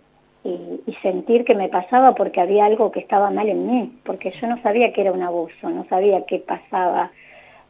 y, 0.43 0.81
y 0.85 0.93
sentir 1.01 1.45
que 1.45 1.55
me 1.55 1.69
pasaba 1.69 2.13
porque 2.13 2.41
había 2.41 2.65
algo 2.65 2.91
que 2.91 2.99
estaba 2.99 3.31
mal 3.31 3.49
en 3.49 3.65
mí, 3.65 3.99
porque 4.03 4.31
yo 4.39 4.47
no 4.47 4.61
sabía 4.61 4.93
que 4.93 5.01
era 5.01 5.11
un 5.11 5.23
abuso, 5.23 5.69
no 5.69 5.85
sabía 5.89 6.25
qué 6.25 6.39
pasaba 6.39 7.11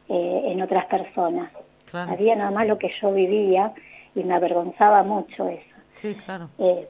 eh, 0.10 0.42
en 0.48 0.62
otras 0.62 0.86
personas. 0.86 1.52
Claro. 1.90 2.12
Sabía 2.12 2.36
nada 2.36 2.52
más 2.52 2.68
lo 2.68 2.78
que 2.78 2.92
yo 3.02 3.14
vivía 3.14 3.74
y 4.16 4.24
me 4.24 4.34
avergonzaba 4.36 5.04
mucho 5.04 5.48
eso. 5.50 5.64
Sí, 5.96 6.16
claro. 6.16 6.50
Eh, 6.60 6.88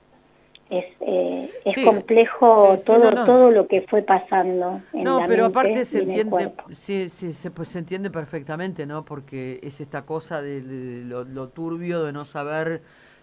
es 0.70 0.86
eh, 1.02 1.50
es 1.66 1.76
Sí, 1.76 1.86
complejo 1.86 2.76
sí, 2.78 2.80
sí, 2.80 2.86
todo 2.86 3.12
no, 3.12 3.12
no. 3.12 3.26
todo 3.26 3.52
lo 3.52 3.68
que 3.68 3.82
fue 3.84 4.02
pasando 4.02 4.82
en 4.94 5.04
No, 5.04 5.20
la 5.22 5.28
pero 5.28 5.44
mente 5.44 5.60
aparte 5.60 5.86
se 5.86 6.00
entiende, 6.00 6.52
sí, 6.72 7.10
sí, 7.10 7.34
se, 7.34 7.52
pues, 7.52 7.70
se 7.70 7.80
entiende 7.80 8.10
perfectamente, 8.10 8.86
¿no? 8.86 9.06
Porque 9.06 9.60
es 9.64 9.80
esta 9.80 10.06
cosa 10.06 10.42
de, 10.42 10.62
de 10.62 11.06
lo, 11.06 11.24
lo 11.24 11.50
turbio 11.50 12.04
de 12.04 12.12
no 12.12 12.26
saber 12.26 12.82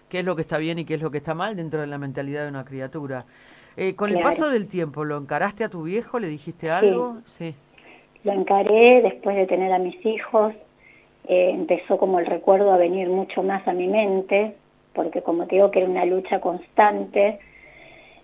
qué 0.09 0.21
es 0.21 0.25
lo 0.25 0.37
que 0.37 0.43
está 0.43 0.59
bien 0.59 0.79
y 0.79 0.85
qué 0.87 0.95
es 0.95 1.03
lo 1.03 1.11
que 1.11 1.19
está 1.19 1.35
mal 1.35 1.57
dentro 1.57 1.81
de 1.81 1.87
la 1.87 1.99
mentalidad 1.99 2.45
de 2.45 2.49
una 2.51 2.65
criatura. 2.65 3.27
Eh, 3.77 3.95
con 3.97 4.11
el 4.11 4.21
paso 4.21 4.49
del 4.51 4.69
tiempo, 4.69 5.05
¿lo 5.05 5.17
encaraste 5.19 5.65
a 5.65 5.69
tu 5.69 5.83
viejo? 5.83 6.19
¿Le 6.21 6.29
dijiste 6.29 6.71
algo? 6.71 7.23
Sí. 7.27 7.55
Lo 8.23 8.33
encaré 8.33 9.03
después 9.03 9.37
de 9.37 9.47
tener 9.47 9.73
a 9.73 9.79
mis 9.79 10.05
hijos, 10.07 10.55
eh, 11.27 11.51
empezó 11.51 11.97
como 11.99 12.19
el 12.19 12.27
recuerdo 12.27 12.73
a 12.73 12.77
venir 12.77 13.09
mucho 13.09 13.43
más 13.43 13.67
a 13.67 13.73
mi 13.73 13.89
mente, 13.89 14.55
porque 14.93 15.23
como 15.23 15.47
te 15.47 15.57
digo 15.57 15.71
que 15.71 15.81
era 15.81 15.89
una 15.89 16.05
lucha 16.05 16.41
constante, 16.41 17.39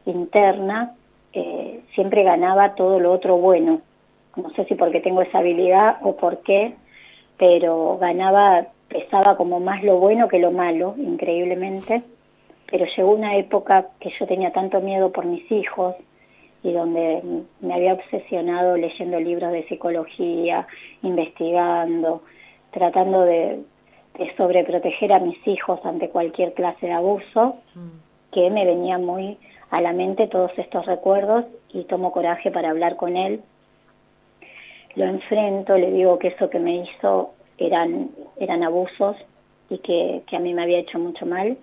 interna, 0.05 0.95
eh, 1.33 1.81
siempre 1.95 2.23
ganaba 2.23 2.75
todo 2.75 3.01
lo 3.01 3.13
otro 3.13 3.37
bueno. 3.37 3.81
No 4.37 4.51
sé 4.51 4.65
si 4.67 4.75
porque 4.75 5.01
tengo 5.01 5.23
esa 5.23 5.39
habilidad 5.39 5.97
o 6.03 6.17
por 6.17 6.39
qué, 6.43 6.75
pero 7.39 7.99
ganaba, 7.99 8.67
pesaba 8.89 9.37
como 9.37 9.61
más 9.61 9.83
lo 9.83 9.99
bueno 9.99 10.29
que 10.29 10.39
lo 10.39 10.53
malo, 10.53 10.95
increíblemente. 10.99 12.03
Pero 12.71 12.87
llegó 12.97 13.13
una 13.13 13.37
época 13.37 13.89
que 13.99 14.13
yo 14.19 14.27
tenía 14.27 14.53
tanto 14.53 14.81
miedo 14.81 15.11
por 15.11 15.25
mis 15.25 15.51
hijos 15.51 15.97
y 16.63 16.73
donde 16.73 17.23
me 17.61 17.75
había 17.75 17.95
obsesionado 17.95 18.77
leyendo 18.77 19.19
libros 19.19 19.51
de 19.53 19.67
psicología, 19.67 20.67
investigando, 21.03 22.23
tratando 22.73 23.23
de, 23.23 23.61
de 24.19 24.37
sobreproteger 24.37 25.13
a 25.13 25.19
mis 25.21 25.39
hijos 25.47 25.81
ante 25.85 26.09
cualquier 26.11 26.55
clase 26.55 26.87
de 26.87 26.93
abuso, 26.93 27.57
Mm. 27.75 28.33
que 28.33 28.51
me 28.51 28.65
venía 28.65 28.99
muy 28.99 29.39
a 29.71 29.81
la 29.81 29.93
mente 29.93 30.27
todos 30.29 30.53
estos 30.57 30.87
recuerdos 30.87 31.45
y 31.73 31.85
tomo 31.85 32.13
coraje 32.13 32.51
para 32.51 32.71
hablar 32.71 32.97
con 32.97 33.17
él. 33.17 33.41
Lo 34.97 35.05
enfrento, 35.05 35.77
le 35.77 35.91
digo 35.93 36.19
que 36.19 36.29
eso 36.29 36.51
que 36.51 36.59
me 36.59 36.77
hizo 36.79 37.33
eran, 37.59 38.11
eran 38.39 38.63
abusos 38.65 39.17
y 39.69 39.79
que, 39.79 40.23
que 40.27 40.37
a 40.37 40.41
mí 40.41 40.53
me 40.55 40.63
había 40.63 40.79
hecho 40.79 40.99
mucho 40.99 41.27
mal 41.27 41.57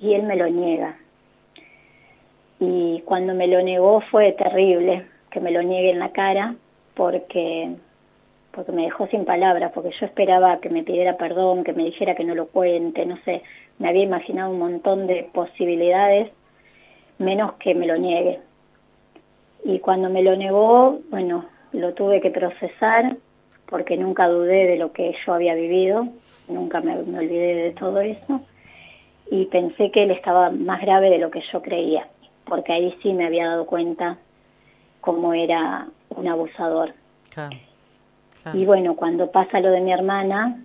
y 0.00 0.14
él 0.14 0.22
me 0.22 0.36
lo 0.36 0.48
niega. 0.48 0.96
Y 2.58 3.02
cuando 3.04 3.34
me 3.34 3.46
lo 3.46 3.62
negó 3.62 4.00
fue 4.10 4.32
terrible, 4.32 5.06
que 5.30 5.40
me 5.40 5.50
lo 5.50 5.62
niegue 5.62 5.90
en 5.90 5.98
la 5.98 6.10
cara 6.12 6.54
porque 6.94 7.74
porque 8.56 8.72
me 8.72 8.84
dejó 8.84 9.06
sin 9.08 9.26
palabras, 9.26 9.70
porque 9.74 9.90
yo 10.00 10.06
esperaba 10.06 10.58
que 10.60 10.70
me 10.70 10.82
pidiera 10.82 11.18
perdón, 11.18 11.62
que 11.62 11.74
me 11.74 11.84
dijera 11.84 12.14
que 12.14 12.24
no 12.24 12.34
lo 12.34 12.46
cuente, 12.46 13.04
no 13.04 13.18
sé, 13.18 13.42
me 13.78 13.90
había 13.90 14.02
imaginado 14.02 14.50
un 14.50 14.58
montón 14.58 15.06
de 15.06 15.28
posibilidades, 15.32 16.32
menos 17.18 17.52
que 17.54 17.74
me 17.74 17.86
lo 17.86 17.98
niegue. 17.98 18.40
Y 19.62 19.78
cuando 19.80 20.08
me 20.08 20.22
lo 20.22 20.34
negó, 20.36 21.00
bueno, 21.10 21.44
lo 21.72 21.92
tuve 21.92 22.22
que 22.22 22.30
procesar, 22.30 23.18
porque 23.66 23.98
nunca 23.98 24.26
dudé 24.26 24.66
de 24.66 24.76
lo 24.76 24.92
que 24.92 25.14
yo 25.26 25.34
había 25.34 25.54
vivido, 25.54 26.08
nunca 26.48 26.80
me, 26.80 26.96
olvidé 26.96 27.54
de 27.56 27.70
todo 27.72 28.00
eso, 28.00 28.40
y 29.30 29.44
pensé 29.46 29.90
que 29.90 30.04
él 30.04 30.12
estaba 30.12 30.50
más 30.50 30.80
grave 30.80 31.10
de 31.10 31.18
lo 31.18 31.30
que 31.30 31.42
yo 31.52 31.60
creía, 31.60 32.08
porque 32.46 32.72
ahí 32.72 32.96
sí 33.02 33.12
me 33.12 33.26
había 33.26 33.48
dado 33.48 33.66
cuenta 33.66 34.16
cómo 35.02 35.34
era 35.34 35.88
un 36.08 36.26
abusador. 36.26 36.94
Y 38.52 38.64
bueno, 38.64 38.94
cuando 38.96 39.30
pasa 39.30 39.60
lo 39.60 39.70
de 39.70 39.80
mi 39.80 39.92
hermana, 39.92 40.58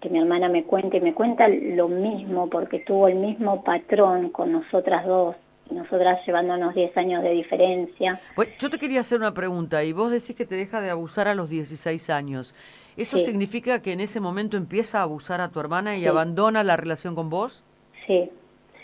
que 0.00 0.08
mi 0.08 0.18
hermana 0.18 0.48
me 0.48 0.64
cuenta 0.64 0.96
y 0.96 1.00
me 1.00 1.14
cuenta 1.14 1.48
lo 1.48 1.88
mismo, 1.88 2.50
porque 2.50 2.80
tuvo 2.80 3.08
el 3.08 3.14
mismo 3.14 3.62
patrón 3.62 4.30
con 4.30 4.52
nosotras 4.52 5.06
dos, 5.06 5.36
nosotras 5.70 6.20
llevándonos 6.26 6.74
10 6.74 6.96
años 6.96 7.22
de 7.22 7.30
diferencia. 7.30 8.20
Pues, 8.34 8.48
yo 8.58 8.68
te 8.68 8.78
quería 8.78 9.00
hacer 9.00 9.18
una 9.18 9.32
pregunta, 9.32 9.84
y 9.84 9.92
vos 9.92 10.10
decís 10.10 10.34
que 10.34 10.44
te 10.44 10.56
deja 10.56 10.80
de 10.80 10.90
abusar 10.90 11.28
a 11.28 11.34
los 11.34 11.48
16 11.48 12.10
años. 12.10 12.54
¿Eso 12.96 13.16
significa 13.18 13.80
que 13.80 13.92
en 13.92 14.00
ese 14.00 14.20
momento 14.20 14.56
empieza 14.56 14.98
a 14.98 15.02
abusar 15.02 15.40
a 15.40 15.48
tu 15.48 15.60
hermana 15.60 15.96
y 15.96 16.04
abandona 16.06 16.62
la 16.62 16.76
relación 16.76 17.14
con 17.14 17.30
vos? 17.30 17.62
Sí, 18.06 18.28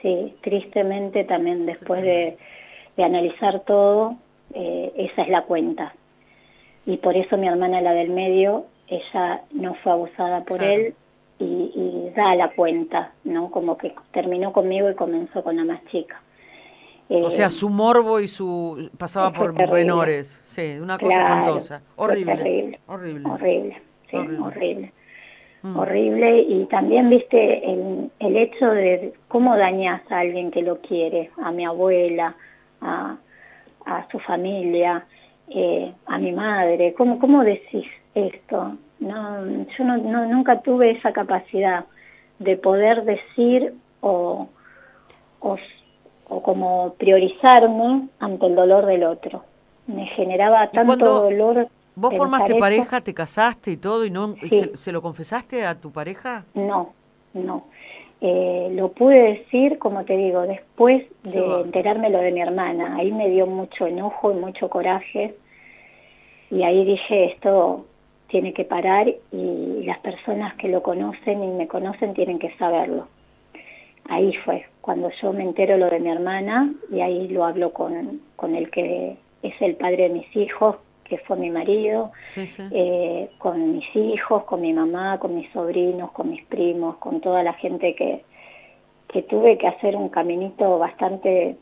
sí, 0.00 0.34
tristemente 0.42 1.24
también 1.24 1.66
después 1.66 2.02
de, 2.02 2.38
analizar 2.96 3.60
todo, 3.60 4.16
eh, 4.54 4.92
esa 4.96 5.22
es 5.22 5.28
la 5.28 5.42
cuenta 5.42 5.94
y 6.88 6.96
por 6.96 7.14
eso 7.18 7.36
mi 7.36 7.46
hermana, 7.46 7.82
la 7.82 7.92
del 7.92 8.08
medio, 8.08 8.64
ella 8.86 9.42
no 9.52 9.74
fue 9.74 9.92
abusada 9.92 10.42
por 10.44 10.62
él 10.62 10.94
y, 11.38 12.10
da 12.16 12.34
la 12.34 12.48
cuenta, 12.52 13.12
¿no? 13.24 13.50
Como 13.50 13.76
que 13.76 13.94
terminó 14.10 14.54
conmigo 14.54 14.88
y 14.88 14.94
comenzó 14.94 15.44
con 15.44 15.56
la 15.56 15.64
más 15.64 15.84
chica. 15.90 16.22
o 17.10 17.28
sea, 17.28 17.48
eh, 17.48 17.50
su 17.50 17.68
morbo 17.68 18.20
y 18.20 18.26
su 18.26 18.88
pasaba 18.96 19.34
por 19.34 19.52
menores, 19.52 20.40
sí, 20.44 20.78
una 20.80 20.98
cosa 20.98 21.20
espantosa, 21.20 21.82
horrible, 21.96 22.80
horrible, 22.86 23.30
horrible, 23.30 23.82
sí, 24.10 24.16
horrible, 24.16 24.92
mm. 25.60 25.76
horrible. 25.76 26.40
y 26.40 26.64
también 26.70 27.10
viste 27.10 27.70
el, 27.70 28.10
el 28.18 28.36
hecho 28.38 28.66
de 28.70 29.12
cómo 29.28 29.58
dañas 29.58 30.00
a 30.10 30.20
alguien 30.20 30.50
que 30.50 30.62
lo 30.62 30.80
quiere, 30.80 31.30
a 31.36 31.52
mi 31.52 31.66
abuela, 31.66 32.34
a, 32.80 33.18
a 33.84 34.08
su 34.10 34.18
familia, 34.20 35.04
eh, 35.50 35.92
a 36.06 36.18
mi 36.18 36.32
madre, 36.32 36.94
¿cómo, 36.94 37.18
cómo 37.18 37.42
decís 37.42 37.86
esto? 38.14 38.76
No, 39.00 39.46
yo 39.78 39.84
no, 39.84 40.26
nunca 40.26 40.60
tuve 40.60 40.90
esa 40.90 41.12
capacidad 41.12 41.84
de 42.38 42.56
poder 42.56 43.04
decir 43.04 43.74
o, 44.00 44.48
o, 45.40 45.58
como 46.42 46.94
priorizarme 46.98 48.08
ante 48.18 48.46
el 48.46 48.54
dolor 48.56 48.86
del 48.86 49.04
otro. 49.04 49.44
Me 49.86 50.06
generaba 50.06 50.68
tanto 50.70 51.22
dolor. 51.22 51.68
¿Vos 51.94 52.14
formaste 52.16 52.54
pareja, 52.56 53.00
te 53.00 53.14
casaste 53.14 53.72
y 53.72 53.76
todo 53.76 54.04
y 54.04 54.10
no 54.10 54.36
se, 54.78 54.92
lo 54.92 55.02
confesaste 55.02 55.64
a 55.64 55.74
tu 55.74 55.90
pareja? 55.90 56.44
No, 56.54 56.92
no. 57.34 57.64
Eh, 58.20 58.70
lo 58.72 58.90
pude 58.92 59.34
decir, 59.34 59.78
como 59.78 60.04
te 60.04 60.16
digo, 60.16 60.42
después 60.42 61.04
de 61.22 61.60
enterarme 61.60 62.10
lo 62.10 62.18
de 62.18 62.32
mi 62.32 62.40
hermana. 62.40 62.96
Ahí 62.96 63.12
me 63.12 63.28
dio 63.28 63.46
mucho 63.46 63.86
enojo 63.86 64.32
y 64.32 64.34
mucho 64.34 64.68
coraje. 64.68 65.34
Y 66.50 66.62
ahí 66.62 66.84
dije, 66.84 67.26
esto 67.26 67.84
tiene 68.28 68.52
que 68.52 68.64
parar 68.64 69.08
y 69.32 69.82
las 69.84 69.98
personas 70.00 70.54
que 70.56 70.68
lo 70.68 70.82
conocen 70.82 71.42
y 71.42 71.48
me 71.48 71.68
conocen 71.68 72.14
tienen 72.14 72.38
que 72.38 72.54
saberlo. 72.56 73.08
Ahí 74.08 74.34
fue, 74.44 74.66
cuando 74.80 75.10
yo 75.22 75.32
me 75.32 75.42
entero 75.42 75.76
lo 75.76 75.90
de 75.90 76.00
mi 76.00 76.10
hermana 76.10 76.72
y 76.90 77.00
ahí 77.00 77.28
lo 77.28 77.44
hablo 77.44 77.72
con, 77.72 78.20
con 78.36 78.54
el 78.54 78.70
que 78.70 79.16
es 79.42 79.54
el 79.60 79.76
padre 79.76 80.04
de 80.04 80.08
mis 80.10 80.36
hijos, 80.36 80.76
que 81.08 81.18
fue 81.18 81.36
mi 81.36 81.50
marido, 81.50 82.12
eh, 82.36 83.30
con 83.38 83.72
mis 83.72 83.96
hijos, 83.96 84.44
con 84.44 84.60
mi 84.60 84.72
mamá, 84.72 85.18
con 85.18 85.34
mis 85.34 85.50
sobrinos, 85.52 86.12
con 86.12 86.30
mis 86.30 86.44
primos, 86.44 86.96
con 86.96 87.20
toda 87.20 87.42
la 87.42 87.54
gente 87.54 87.94
que, 87.94 88.24
que 89.08 89.22
tuve 89.22 89.58
que 89.58 89.66
hacer 89.66 89.96
un 89.96 90.08
caminito 90.10 90.78
bastante 90.78 91.56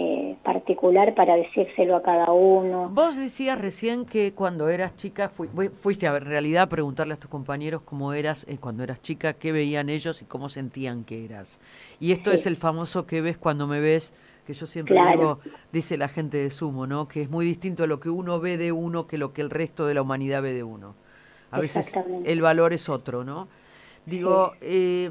eh, 0.00 0.36
particular 0.44 1.12
para 1.16 1.34
decírselo 1.34 1.96
a 1.96 2.02
cada 2.02 2.30
uno. 2.30 2.88
Vos 2.90 3.16
decías 3.16 3.60
recién 3.60 4.04
que 4.04 4.32
cuando 4.32 4.68
eras 4.68 4.94
chica, 4.94 5.28
fuiste 5.28 6.06
a 6.06 6.12
ver, 6.12 6.22
en 6.22 6.28
realidad 6.28 6.62
a 6.62 6.68
preguntarle 6.68 7.14
a 7.14 7.16
tus 7.16 7.28
compañeros 7.28 7.82
cómo 7.82 8.12
eras 8.12 8.46
eh, 8.48 8.58
cuando 8.60 8.84
eras 8.84 9.02
chica, 9.02 9.32
qué 9.32 9.50
veían 9.50 9.88
ellos 9.88 10.22
y 10.22 10.24
cómo 10.24 10.48
sentían 10.48 11.02
que 11.02 11.24
eras. 11.24 11.58
Y 11.98 12.12
esto 12.12 12.30
es 12.30 12.46
el 12.46 12.54
famoso 12.54 13.06
que 13.06 13.20
ves 13.20 13.38
cuando 13.38 13.66
me 13.66 13.80
ves 13.80 14.14
que 14.48 14.54
yo 14.54 14.66
siempre 14.66 14.98
digo, 15.10 15.40
dice 15.72 15.98
la 15.98 16.08
gente 16.08 16.38
de 16.38 16.48
Sumo, 16.48 16.86
¿no? 16.86 17.06
Que 17.06 17.20
es 17.20 17.28
muy 17.28 17.44
distinto 17.44 17.84
a 17.84 17.86
lo 17.86 18.00
que 18.00 18.08
uno 18.08 18.40
ve 18.40 18.56
de 18.56 18.72
uno 18.72 19.06
que 19.06 19.18
lo 19.18 19.34
que 19.34 19.42
el 19.42 19.50
resto 19.50 19.84
de 19.84 19.92
la 19.92 20.00
humanidad 20.00 20.40
ve 20.40 20.54
de 20.54 20.62
uno. 20.62 20.94
A 21.50 21.60
veces 21.60 21.94
el 22.24 22.40
valor 22.40 22.72
es 22.72 22.88
otro, 22.88 23.24
¿no? 23.24 23.46
Digo, 24.06 24.54
eh, 24.62 25.10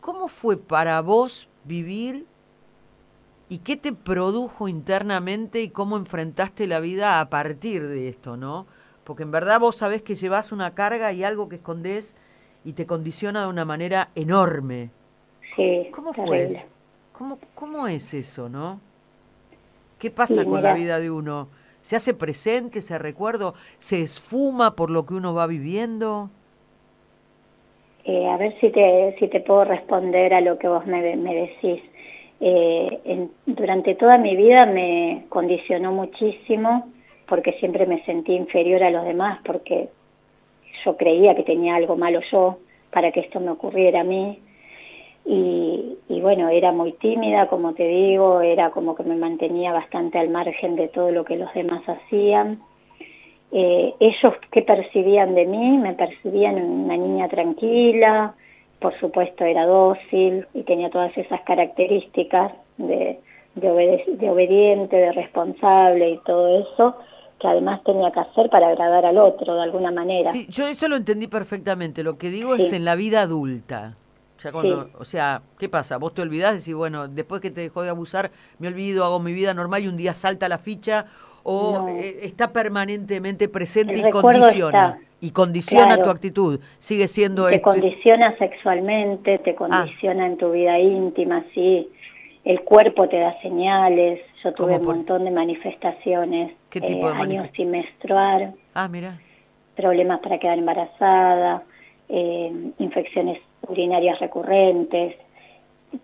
¿cómo 0.00 0.28
fue 0.28 0.56
para 0.56 1.00
vos 1.00 1.48
vivir 1.64 2.24
y 3.48 3.58
qué 3.58 3.76
te 3.76 3.92
produjo 3.92 4.68
internamente 4.68 5.60
y 5.60 5.70
cómo 5.70 5.96
enfrentaste 5.96 6.68
la 6.68 6.78
vida 6.78 7.18
a 7.18 7.28
partir 7.30 7.84
de 7.84 8.08
esto, 8.08 8.36
¿no? 8.36 8.68
Porque 9.02 9.24
en 9.24 9.32
verdad 9.32 9.58
vos 9.58 9.74
sabés 9.74 10.02
que 10.02 10.14
llevas 10.14 10.52
una 10.52 10.76
carga 10.76 11.12
y 11.12 11.24
algo 11.24 11.48
que 11.48 11.56
escondés 11.56 12.14
y 12.64 12.74
te 12.74 12.86
condiciona 12.86 13.42
de 13.42 13.48
una 13.48 13.64
manera 13.64 14.10
enorme. 14.14 14.90
Sí, 15.56 15.88
¿Cómo 15.92 16.12
fue? 16.12 16.64
¿Cómo, 17.18 17.38
¿Cómo 17.56 17.88
es 17.88 18.14
eso, 18.14 18.48
no? 18.48 18.78
¿Qué 19.98 20.08
pasa 20.08 20.44
con 20.44 20.62
la 20.62 20.74
vida 20.74 21.00
de 21.00 21.10
uno? 21.10 21.48
¿Se 21.82 21.96
hace 21.96 22.14
presente, 22.14 22.80
se 22.80 22.96
recuerdo? 22.96 23.54
¿Se 23.78 24.00
esfuma 24.00 24.76
por 24.76 24.88
lo 24.88 25.04
que 25.04 25.14
uno 25.14 25.34
va 25.34 25.48
viviendo? 25.48 26.30
Eh, 28.04 28.28
a 28.28 28.36
ver 28.36 28.54
si 28.60 28.70
te, 28.70 29.16
si 29.18 29.26
te 29.26 29.40
puedo 29.40 29.64
responder 29.64 30.32
a 30.32 30.40
lo 30.40 30.60
que 30.60 30.68
vos 30.68 30.86
me, 30.86 31.16
me 31.16 31.34
decís. 31.34 31.82
Eh, 32.40 33.26
durante 33.46 33.96
toda 33.96 34.16
mi 34.16 34.36
vida 34.36 34.64
me 34.66 35.24
condicionó 35.28 35.90
muchísimo 35.90 36.88
porque 37.26 37.54
siempre 37.54 37.84
me 37.86 38.04
sentí 38.04 38.32
inferior 38.32 38.84
a 38.84 38.90
los 38.90 39.04
demás, 39.04 39.40
porque 39.44 39.88
yo 40.84 40.96
creía 40.96 41.34
que 41.34 41.42
tenía 41.42 41.74
algo 41.74 41.96
malo 41.96 42.20
yo 42.30 42.58
para 42.92 43.10
que 43.10 43.20
esto 43.20 43.40
me 43.40 43.50
ocurriera 43.50 44.02
a 44.02 44.04
mí 44.04 44.40
y, 45.30 46.20
bueno, 46.22 46.48
era 46.48 46.72
muy 46.72 46.92
tímida, 46.92 47.48
como 47.48 47.74
te 47.74 47.86
digo, 47.86 48.40
era 48.40 48.70
como 48.70 48.94
que 48.94 49.02
me 49.02 49.14
mantenía 49.14 49.72
bastante 49.72 50.18
al 50.18 50.30
margen 50.30 50.74
de 50.74 50.88
todo 50.88 51.10
lo 51.10 51.24
que 51.24 51.36
los 51.36 51.52
demás 51.52 51.82
hacían. 51.86 52.60
Eh, 53.52 53.92
ellos, 54.00 54.34
¿qué 54.50 54.62
percibían 54.62 55.34
de 55.34 55.44
mí? 55.44 55.76
Me 55.76 55.92
percibían 55.92 56.56
una 56.56 56.96
niña 56.96 57.28
tranquila, 57.28 58.34
por 58.78 58.98
supuesto 59.00 59.44
era 59.44 59.66
dócil 59.66 60.46
y 60.54 60.62
tenía 60.62 60.88
todas 60.88 61.16
esas 61.18 61.42
características 61.42 62.52
de, 62.78 63.20
de 63.54 64.30
obediente, 64.30 64.96
de 64.96 65.12
responsable 65.12 66.10
y 66.10 66.18
todo 66.24 66.58
eso, 66.58 66.96
que 67.38 67.48
además 67.48 67.82
tenía 67.84 68.10
que 68.12 68.20
hacer 68.20 68.48
para 68.48 68.68
agradar 68.68 69.04
al 69.04 69.18
otro 69.18 69.56
de 69.56 69.62
alguna 69.62 69.90
manera. 69.90 70.32
Sí, 70.32 70.46
yo 70.48 70.66
eso 70.66 70.88
lo 70.88 70.96
entendí 70.96 71.26
perfectamente. 71.26 72.02
Lo 72.02 72.16
que 72.16 72.30
digo 72.30 72.54
es 72.54 72.72
en 72.72 72.86
la 72.86 72.94
vida 72.94 73.20
adulta. 73.20 73.94
O 74.38 74.40
sea, 74.40 74.52
cuando, 74.52 74.90
o 74.96 75.04
sea, 75.04 75.42
¿qué 75.58 75.68
pasa? 75.68 75.96
Vos 75.96 76.14
te 76.14 76.22
olvidás 76.22 76.54
y 76.54 76.58
decís, 76.58 76.74
bueno, 76.74 77.08
después 77.08 77.42
que 77.42 77.50
te 77.50 77.60
dejó 77.60 77.82
de 77.82 77.88
abusar, 77.88 78.30
me 78.60 78.68
olvido, 78.68 79.04
hago 79.04 79.18
mi 79.18 79.32
vida 79.32 79.52
normal 79.52 79.82
y 79.82 79.88
un 79.88 79.96
día 79.96 80.14
salta 80.14 80.48
la 80.48 80.58
ficha 80.58 81.06
o 81.42 81.88
eh, 81.88 82.20
está 82.22 82.52
permanentemente 82.52 83.48
presente 83.48 83.98
y 83.98 84.10
condiciona. 84.10 85.00
Y 85.20 85.32
condiciona 85.32 86.00
tu 86.00 86.08
actitud, 86.08 86.60
sigue 86.78 87.08
siendo 87.08 87.48
Te 87.48 87.56
este 87.56 87.62
condiciona 87.62 88.38
sexualmente, 88.38 89.38
te 89.38 89.50
ah. 89.50 89.56
condiciona 89.56 90.26
en 90.28 90.36
tu 90.36 90.52
vida 90.52 90.78
íntima, 90.78 91.44
sí. 91.52 91.88
El 92.44 92.60
cuerpo 92.60 93.08
te 93.08 93.18
da 93.18 93.36
señales. 93.42 94.20
Yo 94.44 94.54
tuve 94.54 94.76
un 94.76 94.84
montón 94.84 95.24
de 95.24 95.32
manifestaciones. 95.32 96.52
¿Qué 96.70 96.80
tipo 96.80 97.10
eh, 97.10 97.12
Años 97.12 97.48
sin 97.56 97.72
menstruar. 97.72 98.52
Ah, 98.74 98.86
mira. 98.86 99.18
Problemas 99.74 100.20
para 100.20 100.38
quedar 100.38 100.58
embarazada, 100.58 101.64
eh, 102.08 102.52
infecciones 102.78 103.40
urinarias 103.66 104.18
recurrentes, 104.20 105.16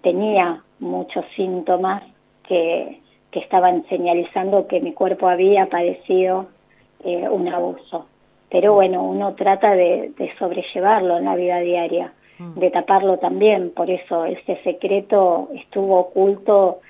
tenía 0.03 0.63
muchos 0.81 1.25
síntomas 1.37 2.03
que, 2.47 3.01
que 3.31 3.41
estaban 3.41 3.85
señalizando 3.89 4.67
que 4.67 4.81
mi 4.81 4.93
cuerpo 4.93 5.29
había 5.29 5.67
padecido 5.67 6.47
eh, 7.05 7.29
un 7.29 7.49
abuso. 7.49 8.07
Pero 8.51 8.75
bueno, 8.75 9.03
uno 9.03 9.35
trata 9.35 9.75
de, 9.75 10.13
sobrellevarlo 10.39 11.19
en 11.19 11.25
la 11.25 11.35
vida 11.35 11.59
diaria, 11.61 12.13
mm. 12.39 12.59
de 12.59 12.71
taparlo 12.71 13.19
también, 13.19 13.71
por 13.71 13.91
eso 13.91 14.25
ese 14.25 14.57
secreto 14.63 15.49
estuvo 15.55 15.99
oculto 15.99 16.81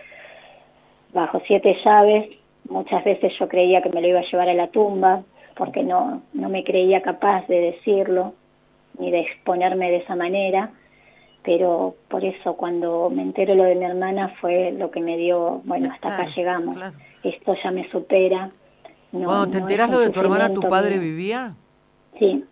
bajo 1.13 1.41
siete 1.47 1.77
llaves 1.85 2.29
muchas 2.69 3.05
veces 3.05 3.33
yo 3.39 3.49
creía 3.49 3.83
que 3.83 3.91
me 3.91 4.01
lo 4.01 4.09
iba 4.09 4.21
a 4.21 4.31
llevar 4.31 4.49
a 4.49 4.55
la 4.55 4.69
tumba 4.69 5.23
porque 5.57 5.83
no, 5.83 6.23
no 6.33 6.49
me 6.49 6.65
creía 6.65 7.03
capaz 7.03 7.47
de 7.47 7.61
decirlo 7.61 8.35
ni 8.99 9.11
de 9.11 9.21
exponerme 9.21 9.91
de 9.91 9.97
esa 9.99 10.17
manera, 10.17 10.71
pero 11.43 11.95
por 12.09 12.25
eso 12.25 12.55
cuando 12.55 13.11
me 13.11 13.23
entero 13.23 13.55
lo 13.55 13.65
de 13.65 13.75
mi 13.75 13.85
hermana 13.85 14.35
fue 14.41 14.73
lo 14.73 14.91
que 14.91 15.01
me 15.01 15.17
dio, 15.17 15.61
bueno, 15.65 15.93
hasta 15.93 16.15
acá 16.15 16.27
llegamos, 16.35 16.77
esto 17.23 17.55
ya 17.63 17.71
me 17.71 17.89
supera. 17.91 18.51
cuando 19.13 19.51
te 19.51 19.59
enteras 19.59 19.91
lo 19.91 20.01
de 20.01 20.11
tu 20.11 20.21
hermana, 20.21 20.53
¿tu 20.53 20.63
padre 20.63 20.99
vivía? 20.99 21.55
Sí, 22.19 22.45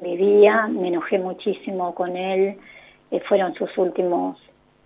vivía, 0.00 0.68
me 0.68 0.88
enojé 0.88 1.18
muchísimo 1.18 1.94
con 1.94 2.16
él, 2.16 2.56
eh, 3.10 3.20
fueron 3.28 3.54
sus 3.54 3.76
últimos 3.78 4.38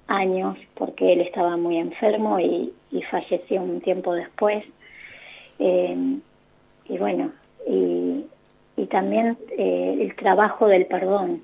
años 0.07 0.57
porque 0.75 1.13
él 1.13 1.21
estaba 1.21 1.57
muy 1.57 1.79
enfermo 1.79 2.39
y, 2.41 2.73
falleció 3.11 3.63
un 3.63 3.81
tiempo 3.81 4.15
después. 4.15 4.65
Eh, 5.59 6.19
y 6.87 6.99
bueno, 6.99 7.31
y, 7.67 8.25
también 8.87 9.37
eh, 9.57 9.99
el 10.01 10.15
trabajo 10.17 10.67
del 10.67 10.87
perdón, 10.87 11.43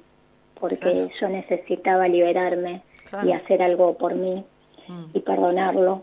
porque 0.59 1.11
yo 1.21 1.29
necesitaba 1.29 2.09
liberarme 2.09 2.83
y 3.25 3.33
hacer 3.33 3.63
algo 3.63 3.97
por 3.97 4.15
mí 4.15 4.45
mm. 4.89 5.05
y 5.15 5.21
perdonarlo 5.21 6.03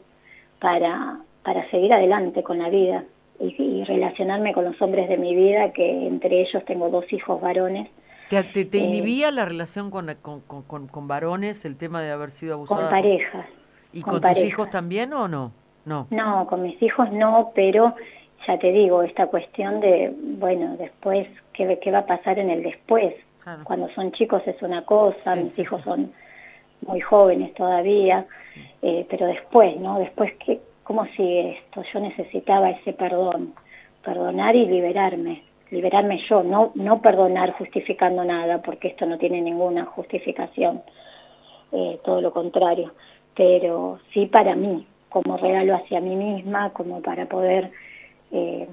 para, 0.59 1.19
para 1.43 1.69
seguir 1.69 1.93
adelante 1.93 2.43
con 2.43 2.59
la 2.59 2.69
vida 2.69 3.03
y, 3.39 3.83
relacionarme 3.83 4.53
con 4.53 4.63
los 4.63 4.81
hombres 4.81 5.09
de 5.09 5.17
mi 5.17 5.35
vida, 5.35 5.71
que 5.73 6.07
entre 6.07 6.41
ellos 6.41 6.63
tengo 6.65 6.89
dos 6.89 7.11
hijos 7.11 7.41
varones. 7.41 7.89
¿Te, 8.29 8.43
te, 8.43 8.77
eh, 8.77 8.81
inhibía 8.81 9.31
la 9.31 9.45
relación 9.45 9.91
con, 9.91 10.15
con, 10.21 10.87
con, 10.87 11.07
varones, 11.07 11.65
el 11.65 11.75
tema 11.75 12.01
de 12.01 12.11
haber 12.11 12.31
sido 12.31 12.53
abusado? 12.53 12.81
Con 12.81 12.89
parejas. 12.89 13.45
¿Y 13.91 14.01
con, 14.01 14.21
tus 14.21 14.37
hijos 14.37 14.69
también 14.69 15.13
o 15.13 15.27
no? 15.27 15.51
No, 15.85 16.07
no 16.09 16.47
con 16.47 16.63
mis 16.63 16.81
hijos 16.81 17.11
no, 17.11 17.51
pero 17.53 17.93
ya 18.47 18.57
te 18.57 18.71
digo, 18.71 19.03
esta 19.03 19.27
cuestión 19.27 19.79
de, 19.79 20.13
bueno, 20.17 20.75
después, 20.77 21.27
¿qué, 21.53 21.79
qué 21.79 21.91
va 21.91 21.99
a 21.99 22.05
pasar 22.05 22.39
en 22.39 22.49
el 22.49 22.63
después? 22.63 23.13
Cuando 23.65 23.89
son 23.89 24.13
chicos 24.13 24.41
es 24.45 24.61
una 24.61 24.85
cosa, 24.85 25.35
mis 25.35 25.57
hijos 25.59 25.81
son 25.81 26.13
muy 26.87 27.01
jóvenes 27.01 27.53
todavía, 27.53 28.25
eh, 28.81 29.05
pero 29.09 29.27
después, 29.27 29.77
¿no? 29.79 29.99
Después, 29.99 30.31
¿qué, 30.45 30.61
¿cómo 30.83 31.05
sigue 31.07 31.57
esto? 31.57 31.83
Yo 31.93 31.99
necesitaba 31.99 32.69
ese 32.69 32.93
perdón, 32.93 33.53
perdonar 34.03 34.55
y 34.55 34.65
liberarme, 34.65 35.43
liberarme 35.71 36.21
yo, 36.29 36.41
no, 36.43 36.71
no 36.75 37.01
perdonar 37.01 37.51
justificando 37.53 38.23
nada, 38.23 38.61
porque 38.61 38.89
esto 38.89 39.05
no 39.05 39.17
tiene 39.17 39.41
ninguna 39.41 39.85
justificación, 39.85 40.81
eh, 41.73 41.99
todo 42.05 42.21
lo 42.21 42.31
contrario, 42.31 42.93
pero 43.35 43.99
sí 44.13 44.25
para 44.27 44.55
mí, 44.55 44.87
como 45.09 45.35
regalo 45.35 45.75
hacia 45.75 45.99
mí 45.99 46.15
misma, 46.15 46.71
como 46.71 47.01
para 47.01 47.25
poder 47.25 47.71
eh, 48.33 48.67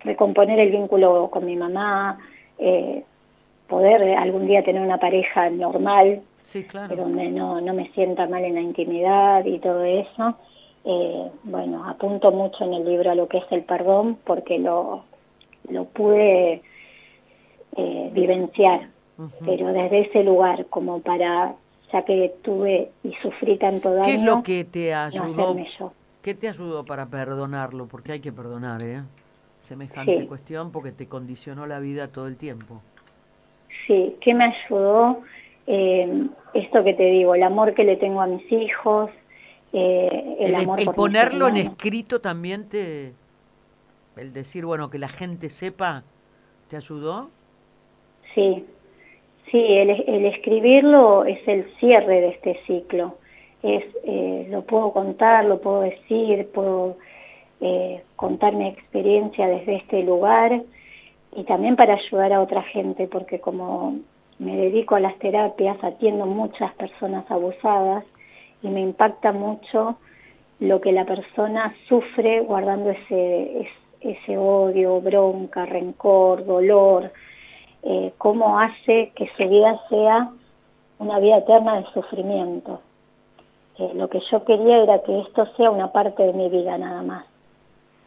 recomponer 0.00 0.58
el 0.58 0.70
vínculo 0.70 1.28
con 1.30 1.44
mi 1.44 1.56
mamá, 1.56 2.18
eh, 2.58 3.02
poder 3.68 4.16
algún 4.16 4.46
día 4.46 4.64
tener 4.64 4.80
una 4.80 4.98
pareja 4.98 5.50
normal, 5.50 6.22
donde 6.96 7.28
no, 7.28 7.60
no 7.60 7.74
me 7.74 7.90
sienta 7.90 8.26
mal 8.26 8.42
en 8.44 8.54
la 8.54 8.62
intimidad 8.62 9.44
y 9.44 9.58
todo 9.58 9.84
eso. 9.84 10.34
Eh, 10.84 11.30
bueno, 11.42 11.86
apunto 11.86 12.32
mucho 12.32 12.64
en 12.64 12.72
el 12.72 12.84
libro 12.86 13.10
a 13.10 13.14
lo 13.14 13.28
que 13.28 13.38
es 13.38 13.44
el 13.50 13.62
perdón 13.62 14.16
porque 14.24 14.58
lo, 14.58 15.04
lo 15.68 15.84
pude 15.84 16.62
eh, 17.76 18.10
vivenciar, 18.12 18.88
pero 19.44 19.72
desde 19.72 20.00
ese 20.00 20.22
lugar, 20.24 20.66
como 20.66 21.00
para, 21.00 21.54
ya 21.92 22.02
que 22.02 22.32
tuve 22.42 22.90
y 23.02 23.12
sufrí 23.20 23.58
tanto 23.58 23.92
daño, 23.92 24.04
¿qué 24.06 24.14
es 24.14 24.22
lo 24.22 24.42
que 24.42 24.64
te 24.64 24.94
ayudó? 24.94 25.56
¿Qué 26.28 26.34
te 26.34 26.46
ayudó 26.46 26.84
para 26.84 27.06
perdonarlo? 27.06 27.86
Porque 27.86 28.12
hay 28.12 28.20
que 28.20 28.32
perdonar, 28.32 28.82
¿eh? 28.82 29.00
Semejante 29.62 30.26
cuestión 30.26 30.70
porque 30.72 30.92
te 30.92 31.06
condicionó 31.06 31.66
la 31.66 31.78
vida 31.78 32.08
todo 32.08 32.26
el 32.26 32.36
tiempo. 32.36 32.82
Sí, 33.86 34.14
¿qué 34.20 34.34
me 34.34 34.44
ayudó? 34.44 35.22
Eh, 35.66 36.26
esto 36.52 36.84
que 36.84 36.92
te 36.92 37.04
digo, 37.04 37.34
el 37.34 37.42
amor 37.42 37.72
que 37.72 37.82
le 37.82 37.96
tengo 37.96 38.20
a 38.20 38.26
mis 38.26 38.52
hijos, 38.52 39.10
eh, 39.72 40.36
el, 40.40 40.54
amor 40.54 40.78
el 40.78 40.90
ponerlo 40.90 41.48
en 41.48 41.56
escrito 41.56 42.20
también 42.20 42.68
te, 42.68 43.14
el 44.18 44.34
decir, 44.34 44.66
bueno, 44.66 44.90
que 44.90 44.98
la 44.98 45.08
gente 45.08 45.48
sepa, 45.48 46.02
¿te 46.68 46.76
ayudó? 46.76 47.30
Sí, 48.34 48.66
sí, 49.50 49.64
el, 49.66 49.88
el 50.06 50.26
escribirlo 50.26 51.24
es 51.24 51.38
el 51.48 51.64
cierre 51.80 52.20
de 52.20 52.28
este 52.28 52.60
ciclo. 52.66 53.16
Es, 53.62 53.84
eh, 54.04 54.46
lo 54.50 54.62
puedo 54.62 54.92
contar, 54.92 55.44
lo 55.44 55.60
puedo 55.60 55.80
decir, 55.80 56.48
puedo 56.52 56.96
eh, 57.60 58.02
contar 58.16 58.54
mi 58.54 58.68
experiencia 58.68 59.48
desde 59.48 59.76
este 59.76 60.02
lugar 60.02 60.62
y 61.34 61.44
también 61.44 61.76
para 61.76 61.94
ayudar 61.94 62.32
a 62.32 62.40
otra 62.40 62.62
gente, 62.62 63.08
porque 63.08 63.40
como 63.40 63.96
me 64.38 64.56
dedico 64.56 64.94
a 64.94 65.00
las 65.00 65.18
terapias, 65.18 65.76
atiendo 65.82 66.26
muchas 66.26 66.72
personas 66.74 67.28
abusadas 67.30 68.04
y 68.62 68.68
me 68.68 68.80
impacta 68.80 69.32
mucho 69.32 69.98
lo 70.60 70.80
que 70.80 70.92
la 70.92 71.04
persona 71.04 71.74
sufre 71.88 72.40
guardando 72.40 72.90
ese, 72.90 73.68
ese 74.00 74.38
odio, 74.38 75.00
bronca, 75.00 75.66
rencor, 75.66 76.44
dolor, 76.44 77.12
eh, 77.82 78.12
cómo 78.18 78.58
hace 78.58 79.12
que 79.14 79.28
su 79.36 79.48
vida 79.48 79.80
sea 79.88 80.30
una 80.98 81.18
vida 81.20 81.38
eterna 81.38 81.80
de 81.80 81.86
sufrimiento. 81.92 82.80
Eh, 83.78 83.92
lo 83.94 84.08
que 84.08 84.20
yo 84.30 84.44
quería 84.44 84.82
era 84.82 84.98
que 85.02 85.20
esto 85.20 85.46
sea 85.56 85.70
una 85.70 85.92
parte 85.92 86.24
de 86.24 86.32
mi 86.32 86.48
vida 86.48 86.76
nada 86.78 87.02
más. 87.02 87.26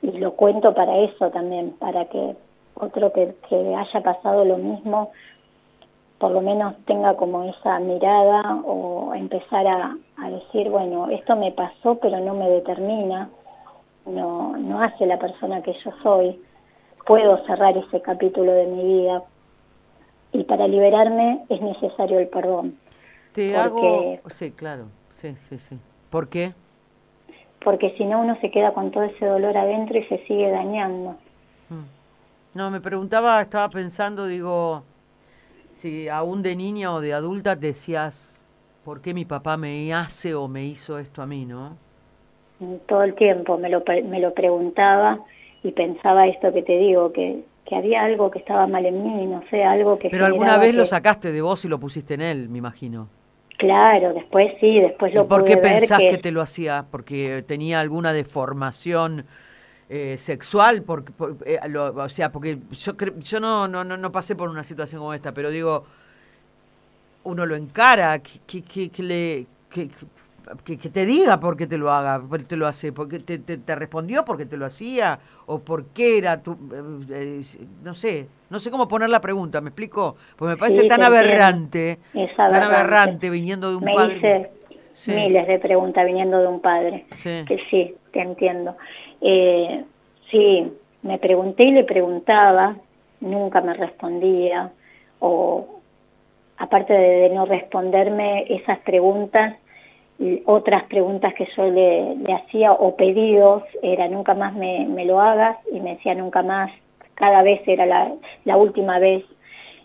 Y 0.01 0.11
lo 0.11 0.33
cuento 0.33 0.73
para 0.73 0.97
eso 0.97 1.29
también, 1.29 1.71
para 1.79 2.05
que 2.05 2.35
otro 2.75 3.13
que, 3.13 3.35
haya 3.51 4.01
pasado 4.01 4.43
lo 4.43 4.57
mismo, 4.57 5.11
por 6.17 6.31
lo 6.31 6.41
menos 6.41 6.75
tenga 6.85 7.15
como 7.15 7.43
esa 7.43 7.79
mirada 7.79 8.61
o 8.65 9.13
empezar 9.13 9.67
a, 9.67 9.97
decir, 10.29 10.69
bueno, 10.69 11.09
esto 11.09 11.35
me 11.35 11.51
pasó 11.51 11.95
pero 11.95 12.19
no 12.19 12.33
me 12.33 12.49
determina, 12.49 13.29
no, 14.05 14.55
no 14.57 14.81
hace 14.81 15.05
la 15.05 15.19
persona 15.19 15.61
que 15.61 15.73
yo 15.73 15.91
soy, 16.03 16.39
puedo 17.05 17.43
cerrar 17.45 17.75
ese 17.77 18.01
capítulo 18.01 18.51
de 18.51 18.67
mi 18.67 18.83
vida 18.83 19.23
y 20.31 20.43
para 20.43 20.67
liberarme 20.67 21.43
es 21.49 21.61
necesario 21.61 22.19
el 22.19 22.27
perdón. 22.27 22.77
Te 23.33 23.55
hago, 23.55 24.17
sí, 24.29 24.51
claro, 24.51 24.85
sí, 25.21 25.35
sí, 25.49 25.57
sí. 25.59 25.77
¿Por 26.09 26.27
qué? 26.29 26.53
Porque 27.63 27.93
si 27.97 28.05
no 28.05 28.21
uno 28.21 28.37
se 28.41 28.49
queda 28.49 28.73
con 28.73 28.91
todo 28.91 29.03
ese 29.03 29.25
dolor 29.25 29.55
adentro 29.55 29.97
y 29.97 30.03
se 30.05 30.17
sigue 30.25 30.49
dañando. 30.49 31.11
Mm. 31.69 32.57
No, 32.57 32.71
me 32.71 32.81
preguntaba, 32.81 33.41
estaba 33.41 33.69
pensando, 33.69 34.25
digo, 34.25 34.83
si 35.73 36.09
aún 36.09 36.41
de 36.41 36.55
niña 36.55 36.93
o 36.93 36.99
de 36.99 37.13
adulta 37.13 37.55
decías, 37.55 38.35
¿por 38.83 39.01
qué 39.01 39.13
mi 39.13 39.25
papá 39.25 39.57
me 39.57 39.93
hace 39.93 40.33
o 40.33 40.47
me 40.47 40.65
hizo 40.65 40.97
esto 40.97 41.21
a 41.21 41.27
mí, 41.27 41.45
no? 41.45 41.77
Todo 42.87 43.03
el 43.03 43.15
tiempo 43.15 43.57
me 43.57 43.69
lo, 43.69 43.83
me 44.05 44.19
lo 44.19 44.33
preguntaba 44.33 45.19
y 45.63 45.71
pensaba 45.71 46.27
esto 46.27 46.51
que 46.51 46.63
te 46.63 46.77
digo, 46.77 47.13
que, 47.13 47.43
que 47.65 47.75
había 47.75 48.03
algo 48.03 48.31
que 48.31 48.39
estaba 48.39 48.67
mal 48.67 48.85
en 48.85 49.03
mí, 49.03 49.25
no 49.27 49.43
sé, 49.49 49.63
algo 49.63 49.97
que... 49.97 50.09
Pero 50.09 50.25
alguna 50.25 50.57
vez 50.57 50.75
lo 50.75 50.85
sacaste 50.85 51.31
de 51.31 51.41
vos 51.41 51.63
y 51.63 51.67
lo 51.67 51.79
pusiste 51.79 52.15
en 52.15 52.21
él, 52.21 52.49
me 52.49 52.57
imagino. 52.57 53.07
Claro, 53.61 54.15
después 54.15 54.53
sí, 54.59 54.79
después 54.79 55.13
lo 55.13 55.25
¿Y 55.25 55.27
¿Por 55.27 55.45
qué 55.45 55.55
pensás 55.55 55.99
que... 55.99 56.09
que... 56.09 56.17
te 56.17 56.31
lo 56.31 56.41
hacía? 56.41 56.85
¿Porque 56.89 57.43
tenía 57.47 57.79
alguna 57.79 58.11
deformación 58.11 59.27
eh, 59.87 60.17
sexual, 60.17 60.81
porque, 60.81 61.13
eh, 61.45 61.59
o 61.77 62.09
sea, 62.09 62.31
porque 62.31 62.57
yo, 62.71 62.93
yo 63.19 63.39
no, 63.39 63.67
no, 63.67 63.83
no 63.83 64.11
pasé 64.11 64.35
por 64.35 64.49
una 64.49 64.63
situación 64.63 64.97
como 64.97 65.13
esta, 65.13 65.31
pero 65.31 65.51
digo, 65.51 65.85
uno 67.23 67.45
lo 67.45 67.55
encara, 67.55 68.17
que, 68.17 68.63
que, 68.63 68.89
que 68.89 69.03
le, 69.03 69.45
que, 70.63 70.77
que, 70.77 70.89
te 70.89 71.05
diga 71.05 71.39
por 71.39 71.57
qué 71.57 71.67
te 71.67 71.77
lo 71.77 71.91
haga, 71.91 72.21
por 72.21 72.39
qué 72.39 72.45
te 72.45 72.55
lo 72.57 72.67
hace, 72.67 72.91
porque 72.91 73.19
te, 73.19 73.37
te, 73.39 73.75
respondió 73.75 74.25
porque 74.25 74.45
te 74.45 74.57
lo 74.57 74.65
hacía, 74.65 75.19
o 75.45 75.59
por 75.59 75.85
qué 75.87 76.17
era 76.17 76.41
tu, 76.41 76.57
eh, 77.11 77.41
no 77.83 77.93
sé, 77.95 78.27
no 78.49 78.59
sé 78.59 78.71
cómo 78.71 78.87
poner 78.87 79.09
la 79.09 79.21
pregunta, 79.21 79.61
¿me 79.61 79.69
explico? 79.69 80.15
Porque 80.35 80.53
me 80.53 80.57
parece 80.57 80.87
tan 80.87 81.03
aberrante, 81.03 81.99
tan 82.35 82.63
aberrante 82.63 83.29
viniendo 83.29 83.69
de 83.69 83.75
un 83.77 83.85
padre. 83.85 84.51
miles 85.07 85.47
de 85.47 85.59
preguntas 85.59 86.05
viniendo 86.05 86.39
de 86.39 86.47
un 86.47 86.59
padre, 86.59 87.05
que 87.23 87.59
sí, 87.69 87.95
te 88.11 88.21
entiendo. 88.21 88.75
Eh, 89.21 89.83
sí, 90.29 90.71
me 91.03 91.17
pregunté 91.17 91.65
y 91.65 91.71
le 91.71 91.83
preguntaba, 91.83 92.75
nunca 93.19 93.61
me 93.61 93.73
respondía, 93.73 94.71
o 95.19 95.81
aparte 96.57 96.93
de, 96.93 97.29
no 97.29 97.45
responderme 97.45 98.45
esas 98.49 98.79
preguntas, 98.79 99.55
otras 100.45 100.83
preguntas 100.83 101.33
que 101.33 101.47
yo 101.55 101.69
le, 101.69 102.15
hacía 102.33 102.71
o 102.73 102.95
pedidos 102.95 103.63
era 103.81 104.07
nunca 104.07 104.35
más 104.35 104.53
me, 104.53 105.05
lo 105.05 105.19
hagas 105.19 105.57
y 105.71 105.79
me 105.79 105.95
decía 105.95 106.13
nunca 106.15 106.43
más, 106.43 106.71
cada 107.15 107.43
vez 107.43 107.61
era 107.67 107.85
la, 107.85 108.57
última 108.57 108.99
vez. 108.99 109.23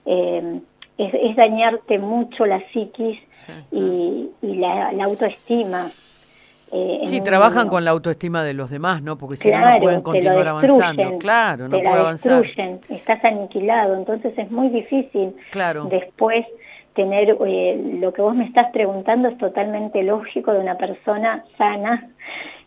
Eh, 0.05 0.61
es, 0.99 1.37
dañarte 1.37 1.99
mucho 1.99 2.47
la 2.47 2.63
psiquis 2.73 3.19
y, 3.71 4.31
la, 4.41 4.93
la 4.93 5.05
autoestima 5.05 5.91
eh, 6.73 7.03
Sí, 7.05 7.21
trabajan 7.21 7.69
con 7.69 7.85
la 7.85 7.93
autoestima 7.93 8.43
de 8.43 8.53
los 8.53 8.71
demás, 8.71 9.01
¿no? 9.01 9.17
Porque 9.17 9.37
si 9.37 9.49
no, 9.49 9.59
Claro, 9.59 9.75
no 9.75 9.81
pueden 9.83 10.03
continuar 10.03 10.49
avanzando. 10.49 11.19
Claro, 11.19 11.69
no 11.69 11.77
la 11.77 11.83
puede 11.83 12.01
avanzar. 12.01 12.43
destruyen, 12.43 12.81
estás 12.89 13.25
aniquilado, 13.25 13.95
entonces 13.95 14.37
es 14.37 14.51
muy 14.51 14.69
difícil 14.71 15.35
Claro. 15.51 15.85
después 15.85 16.45
tener 16.97 17.37
eh, 17.47 17.99
lo 18.01 18.13
que 18.13 18.23
vos 18.23 18.35
me 18.35 18.45
estás 18.47 18.71
preguntando 18.73 19.29
es 19.29 19.39
totalmente 19.39 20.03
lógico 20.03 20.53
de 20.53 20.59
una 20.61 20.77
persona 20.77 21.45
sana 21.57 22.09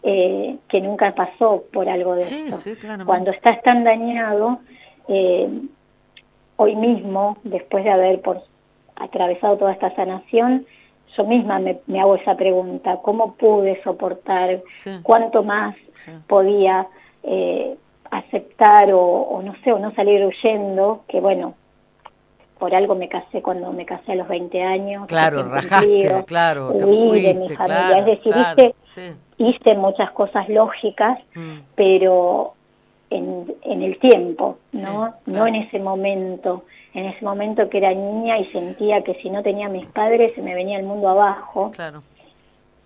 eh, 0.04 0.56
que 0.70 0.80
nunca 0.80 1.13
pasó 1.13 1.63
por 1.74 1.89
algo 1.89 2.15
de 2.15 2.24
Sí, 2.24 2.44
esto. 2.48 2.58
sí. 2.58 2.74
Cuando 3.06 3.32
estás 3.32 3.62
tan 3.63 3.84
dañado, 3.84 4.60
eh, 5.10 5.50
hoy 6.56 6.76
mismo, 6.76 7.38
después 7.44 7.84
de 7.84 7.89
haber 7.89 8.22
por, 8.22 8.42
atravesado 8.96 9.58
toda 9.58 9.74
esta 9.74 9.94
sanación, 9.96 10.65
yo 11.18 11.24
misma 11.26 11.60
me, 11.60 11.80
me 11.88 12.00
hago 12.00 12.15
esa 12.15 12.36
pregunta, 12.38 13.00
¿cómo 13.02 13.34
pude 13.34 13.82
soportar? 13.84 14.62
Sí. 14.84 14.92
¿Cuánto 15.04 15.44
más 15.44 15.76
podía 16.28 16.88
aceptar 18.12 18.92
o, 18.94 19.02
o 19.02 19.42
no 19.42 19.56
sé, 19.63 19.72
o 19.74 19.80
no 19.80 19.92
salir 19.96 20.24
huyendo? 20.24 21.04
Que 21.08 21.20
bueno, 21.20 21.56
por 22.60 22.76
algo 22.76 22.93
me 22.93 23.08
casé 23.08 23.41
cuando 23.41 23.72
me 23.72 23.86
casé 23.86 24.12
a 24.12 24.15
los 24.15 24.28
20 24.28 24.62
años. 24.62 25.08
Claro, 25.08 25.43
rajaste, 25.43 26.24
claro, 26.28 26.74
te 26.74 26.84
huí 26.86 27.22
de 27.22 27.34
mi 27.34 27.48
familia, 27.48 27.56
claro, 27.65 27.95
es 28.00 28.06
decir, 28.06 28.34
claro, 28.34 28.62
hice, 28.62 28.76
sí. 28.95 29.02
hice 29.38 29.76
muchas 29.76 30.12
cosas 30.12 30.48
lógicas, 30.50 31.19
Mm. 31.36 31.60
pero 31.76 32.54
en, 33.10 33.52
en 33.63 33.82
el 33.82 33.98
tiempo, 34.00 34.58
¿no? 34.74 35.13
Sí, 35.26 35.32
No 35.32 35.48
en 35.48 35.56
ese 35.56 35.80
momento, 35.80 36.63
en 36.93 37.06
ese 37.06 37.24
momento 37.26 37.69
que 37.69 37.78
era 37.80 37.91
niña 37.93 38.38
y 38.39 38.45
sentía 38.52 39.02
que 39.04 39.15
si 39.15 39.30
no 39.30 39.41
tenía 39.41 39.65
a 39.67 39.69
mis 39.69 39.88
padres 39.88 40.34
se 40.36 40.41
me 40.41 40.54
venía 40.54 40.78
el 40.78 40.86
mundo 40.86 41.08
abajo, 41.10 41.72
Claro. 41.72 42.04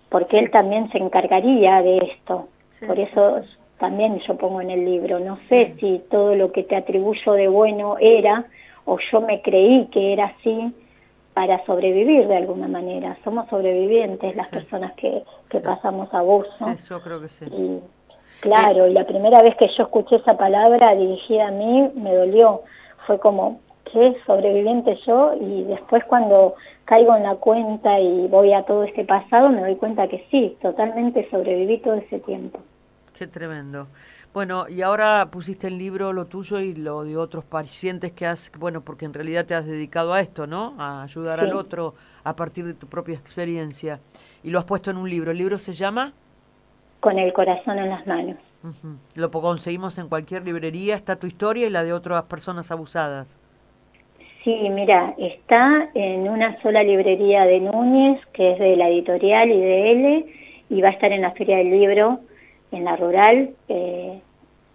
porque 0.08 0.38
él 0.38 0.50
también 0.50 0.90
se 0.92 0.98
encargaría 0.98 1.82
de 1.82 1.98
esto. 1.98 2.46
Por 2.86 2.98
eso 2.98 3.40
también 3.78 4.18
yo 4.20 4.36
pongo 4.36 4.60
en 4.60 4.70
el 4.70 4.84
libro, 4.84 5.18
no 5.18 5.36
sé 5.36 5.74
si 5.80 6.00
todo 6.10 6.34
lo 6.36 6.52
que 6.52 6.62
te 6.62 6.76
atribuyo 6.76 7.32
de 7.32 7.48
bueno 7.48 7.96
era 8.00 8.44
o 8.84 8.98
yo 9.10 9.20
me 9.20 9.40
creí 9.42 9.86
que 9.86 10.12
era 10.12 10.26
así 10.26 10.72
para 11.32 11.64
sobrevivir 11.66 12.28
de 12.28 12.36
alguna 12.36 12.68
manera. 12.68 13.16
Somos 13.24 13.48
sobrevivientes 13.48 14.36
las 14.36 14.48
Sí. 14.48 14.56
personas 14.56 14.92
que, 14.94 15.24
que 15.48 15.58
Sí. 15.58 15.64
pasamos 15.64 16.12
abuso. 16.14 16.50
Sí, 16.76 16.86
yo 16.88 17.00
creo 17.02 17.20
que 17.20 17.28
sí. 17.28 17.44
Y 17.46 17.80
claro, 18.40 18.86
y 18.86 18.92
la 18.92 19.04
primera 19.06 19.42
vez 19.42 19.56
que 19.56 19.66
yo 19.68 19.82
escuché 19.84 20.16
esa 20.16 20.36
palabra 20.36 20.94
dirigida 20.94 21.48
a 21.48 21.50
mí 21.50 21.90
me 21.94 22.14
dolió. 22.14 22.62
Fue 23.06 23.18
como, 23.18 23.60
¿qué? 23.92 24.16
Sobreviviente 24.26 24.96
yo. 25.06 25.34
Y 25.40 25.64
después 25.64 26.04
cuando 26.04 26.54
caigo 26.84 27.16
en 27.16 27.24
la 27.24 27.34
cuenta 27.36 27.98
y 27.98 28.26
voy 28.28 28.52
a 28.52 28.62
todo 28.62 28.84
este 28.84 29.04
pasado, 29.04 29.48
me 29.50 29.60
doy 29.62 29.74
cuenta 29.76 30.06
que 30.06 30.24
sí, 30.30 30.56
totalmente 30.62 31.28
sobreviví 31.30 31.78
todo 31.78 31.94
ese 31.94 32.20
tiempo. 32.20 32.60
Qué 33.18 33.26
tremendo. 33.26 33.86
Bueno, 34.34 34.68
y 34.68 34.82
ahora 34.82 35.28
pusiste 35.30 35.68
el 35.68 35.78
libro 35.78 36.12
lo 36.12 36.24
tuyo 36.24 36.58
y 36.58 36.74
lo 36.74 37.04
de 37.04 37.16
otros 37.16 37.44
pacientes 37.44 38.10
que 38.10 38.26
has, 38.26 38.50
bueno, 38.58 38.80
porque 38.80 39.04
en 39.04 39.14
realidad 39.14 39.46
te 39.46 39.54
has 39.54 39.64
dedicado 39.64 40.12
a 40.12 40.20
esto, 40.20 40.48
¿no? 40.48 40.74
A 40.76 41.04
ayudar 41.04 41.38
al 41.38 41.54
otro 41.54 41.94
a 42.24 42.34
partir 42.34 42.64
de 42.64 42.74
tu 42.74 42.88
propia 42.88 43.14
experiencia. 43.14 44.00
Y 44.42 44.50
lo 44.50 44.58
has 44.58 44.64
puesto 44.64 44.90
en 44.90 44.96
un 44.96 45.08
libro. 45.08 45.30
¿El 45.30 45.38
libro 45.38 45.56
se 45.58 45.72
llama? 45.72 46.12
Con 46.98 47.16
el 47.16 47.32
corazón 47.32 47.78
en 47.78 47.88
las 47.88 48.04
manos. 48.08 48.36
Lo 49.14 49.30
conseguimos 49.30 49.98
en 49.98 50.08
cualquier 50.08 50.44
librería. 50.44 50.96
Está 50.96 51.14
tu 51.14 51.28
historia 51.28 51.68
y 51.68 51.70
la 51.70 51.84
de 51.84 51.92
otras 51.92 52.24
personas 52.24 52.72
abusadas. 52.72 53.38
Sí, 54.42 54.68
mira, 54.68 55.14
está 55.16 55.90
en 55.94 56.28
una 56.28 56.60
sola 56.60 56.82
librería 56.82 57.44
de 57.44 57.60
Núñez, 57.60 58.20
que 58.32 58.54
es 58.54 58.58
de 58.58 58.74
la 58.74 58.88
editorial 58.88 59.48
y 59.52 59.60
de 59.60 60.26
y 60.70 60.80
va 60.80 60.88
a 60.88 60.92
estar 60.92 61.12
en 61.12 61.22
la 61.22 61.30
Feria 61.30 61.58
del 61.58 61.70
Libro, 61.70 62.18
en 62.74 62.84
la 62.84 62.96
rural, 62.96 63.50
eh, 63.68 64.20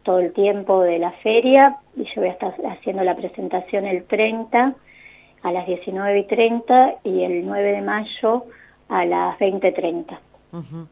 todo 0.03 0.19
el 0.19 0.33
tiempo 0.33 0.81
de 0.81 0.99
la 0.99 1.11
feria, 1.23 1.77
y 1.95 2.05
yo 2.05 2.21
voy 2.21 2.29
a 2.29 2.33
estar 2.33 2.53
haciendo 2.71 3.03
la 3.03 3.15
presentación 3.15 3.85
el 3.85 4.05
30 4.05 4.75
a 5.43 5.51
las 5.51 5.67
19 5.67 6.19
y 6.19 6.23
30 6.23 6.95
y 7.03 7.23
el 7.23 7.45
9 7.45 7.71
de 7.73 7.81
mayo 7.81 8.45
a 8.89 9.05
las 9.05 9.37
20.30. 9.39 10.19
Ujú. 10.51 10.87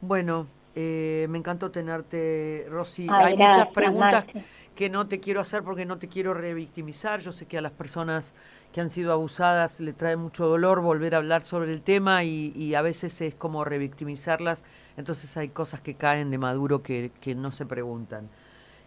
Bueno, 0.00 0.46
eh, 0.74 1.26
me 1.30 1.38
encantó 1.38 1.70
tenerte, 1.70 2.66
Rosy. 2.68 3.08
Ay, 3.10 3.32
Hay 3.32 3.36
muchas 3.36 3.68
preguntas 3.68 4.26
Marce. 4.26 4.42
que 4.74 4.90
no 4.90 5.06
te 5.06 5.20
quiero 5.20 5.40
hacer 5.40 5.62
porque 5.62 5.86
no 5.86 5.98
te 5.98 6.08
quiero 6.08 6.34
revictimizar. 6.34 7.20
Yo 7.20 7.32
sé 7.32 7.46
que 7.46 7.58
a 7.58 7.62
las 7.62 7.72
personas 7.72 8.34
que 8.72 8.80
han 8.80 8.90
sido 8.90 9.12
abusadas 9.12 9.80
le 9.80 9.92
trae 9.92 10.16
mucho 10.16 10.46
dolor 10.46 10.80
volver 10.80 11.14
a 11.14 11.18
hablar 11.18 11.44
sobre 11.44 11.72
el 11.72 11.80
tema 11.80 12.24
y, 12.24 12.52
y 12.56 12.74
a 12.74 12.82
veces 12.82 13.20
es 13.20 13.34
como 13.34 13.64
revictimizarlas. 13.64 14.64
Entonces 14.96 15.36
hay 15.36 15.48
cosas 15.48 15.80
que 15.80 15.94
caen 15.94 16.30
de 16.30 16.38
maduro 16.38 16.82
que, 16.82 17.10
que 17.20 17.34
no 17.34 17.50
se 17.50 17.66
preguntan. 17.66 18.28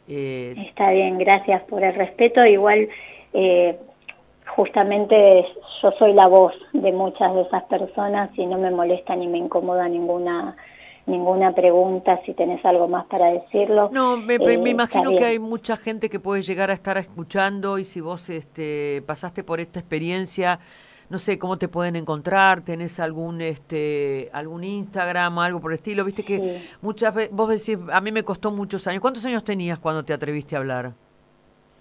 Eh, 0.08 0.56
Está 0.70 0.92
bien, 0.92 1.18
gracias 1.18 1.62
por 1.64 1.84
el 1.84 1.94
respeto. 1.94 2.46
Igual, 2.46 2.88
eh, 3.34 3.78
justamente 4.56 5.46
yo 5.82 5.92
soy 6.00 6.14
la 6.14 6.28
voz 6.28 6.54
de 6.74 6.92
muchas 6.92 7.34
de 7.34 7.42
esas 7.42 7.64
personas 7.64 8.30
y 8.38 8.46
no 8.46 8.58
me 8.58 8.72
molesta 8.72 9.16
ni 9.16 9.28
me 9.28 9.38
incomoda 9.38 9.88
ninguna 9.90 10.56
ninguna 11.08 11.54
pregunta. 11.54 12.20
Si 12.26 12.34
tenés 12.34 12.64
algo 12.66 12.88
más 12.88 13.06
para 13.06 13.28
decirlo. 13.32 13.90
No, 13.92 14.18
me, 14.18 14.36
eh, 14.36 14.40
me 14.40 14.54
está 14.56 14.70
imagino 14.70 15.12
que 15.12 15.26
hay 15.26 15.40
mucha 15.40 15.78
gente 15.78 16.10
que 16.10 16.20
puede 16.20 16.42
llegar 16.42 16.70
a 16.70 16.74
estar 16.74 16.98
escuchando 16.98 17.80
y 17.80 17.86
si 17.86 18.02
vos 18.02 18.30
este, 18.30 19.02
pasaste 19.06 19.44
por 19.44 19.60
esta 19.60 19.80
experiencia, 19.80 20.60
no 21.10 21.20
sé 21.20 21.38
cómo 21.40 21.58
te 21.58 21.68
pueden 21.68 21.96
encontrar, 21.96 22.62
tenés 22.62 23.00
algún 23.00 23.42
este 23.42 24.30
algún 24.34 24.64
Instagram 24.64 25.38
o 25.38 25.42
algo 25.42 25.60
por 25.62 25.72
el 25.72 25.76
estilo, 25.78 26.04
viste 26.04 26.24
que 26.24 26.38
Sí. 26.60 26.70
muchas 26.82 27.14
veces 27.14 27.34
vos 27.36 27.50
decís, 27.50 27.78
a 27.92 28.02
mí 28.02 28.12
me 28.12 28.24
costó 28.24 28.52
muchos 28.52 28.86
años. 28.88 29.02
¿Cuántos 29.02 29.24
años 29.26 29.44
tenías 29.44 29.80
cuando 29.80 30.04
te 30.04 30.14
atreviste 30.14 30.56
a 30.56 30.60
hablar? 30.60 30.92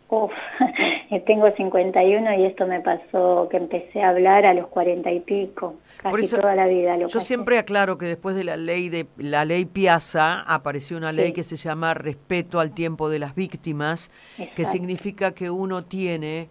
Uf, 0.08 0.30
tengo 1.26 1.50
51 1.50 2.34
y 2.34 2.44
esto 2.46 2.64
me 2.68 2.80
pasó 2.80 3.48
que 3.50 3.56
empecé 3.56 4.02
a 4.02 4.10
hablar 4.10 4.46
a 4.46 4.54
los 4.54 4.68
40 4.68 5.10
y 5.10 5.18
pico. 5.18 5.74
Casi 5.96 6.10
Por 6.10 6.20
eso 6.20 6.36
toda 6.38 6.54
la 6.54 6.68
vida 6.68 6.96
lo 6.96 7.08
Yo 7.08 7.18
siempre 7.18 7.58
aclaro 7.58 7.98
que 7.98 8.06
después 8.06 8.36
de 8.36 8.44
la 8.44 8.56
ley 8.56 8.88
de 8.88 9.06
la 9.16 9.44
ley 9.44 9.64
Piazza 9.64 10.42
apareció 10.42 10.96
una 10.96 11.10
ley 11.10 11.28
Sí. 11.28 11.32
que 11.32 11.42
se 11.42 11.56
llama 11.56 11.92
respeto 11.94 12.60
al 12.60 12.72
tiempo 12.72 13.08
de 13.10 13.18
las 13.18 13.34
víctimas, 13.34 14.12
que 14.54 14.64
significa 14.64 15.32
que 15.32 15.50
uno 15.50 15.82
tiene 15.84 16.48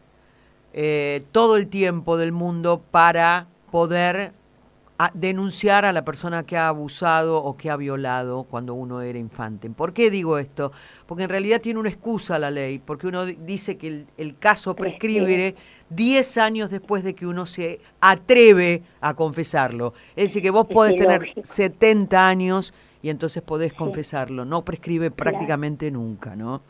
eh, 0.77 1.23
todo 1.31 1.55
el 1.55 1.67
tiempo 1.69 2.17
del 2.17 2.33
mundo 2.33 2.83
para 2.91 3.47
poder 3.71 4.33
a- 4.97 5.11
denunciar 5.13 5.85
a 5.85 5.91
la 5.93 6.03
persona 6.05 6.43
que 6.45 6.57
ha 6.57 6.67
abusado 6.67 7.37
o 7.43 7.55
que 7.57 7.69
ha 7.69 7.75
violado 7.77 8.43
cuando 8.43 8.73
uno 8.73 9.01
era 9.01 9.17
infante. 9.17 9.69
¿Por 9.69 9.93
qué 9.93 10.09
digo 10.11 10.37
esto? 10.37 10.71
Porque 11.05 11.23
en 11.23 11.29
realidad 11.29 11.61
tiene 11.61 11.79
una 11.79 11.89
excusa 11.89 12.37
la 12.39 12.51
ley, 12.51 12.79
porque 12.79 13.07
uno 13.07 13.25
di- 13.25 13.37
dice 13.45 13.77
que 13.77 13.87
el, 13.87 14.07
el 14.17 14.37
caso 14.37 14.75
Prescribe. 14.75 15.25
prescribe 15.25 15.55
10 15.89 16.37
años 16.37 16.69
después 16.69 17.03
de 17.05 17.13
que 17.15 17.25
uno 17.25 17.45
se 17.45 17.79
atreve 18.01 18.83
a 19.01 19.13
confesarlo. 19.13 19.93
Es 20.15 20.29
decir, 20.29 20.41
que 20.41 20.49
vos 20.49 20.65
podés 20.67 20.95
tener 20.97 21.23
ilógico. 21.23 21.45
70 21.45 22.27
años 22.27 22.73
y 23.01 23.09
entonces 23.09 23.43
podés 23.43 23.71
confesarlo. 23.73 24.45
No 24.45 24.63
prescribe 24.65 25.11
prácticamente 25.11 25.89
nunca, 25.91 26.35
¿no? 26.35 26.61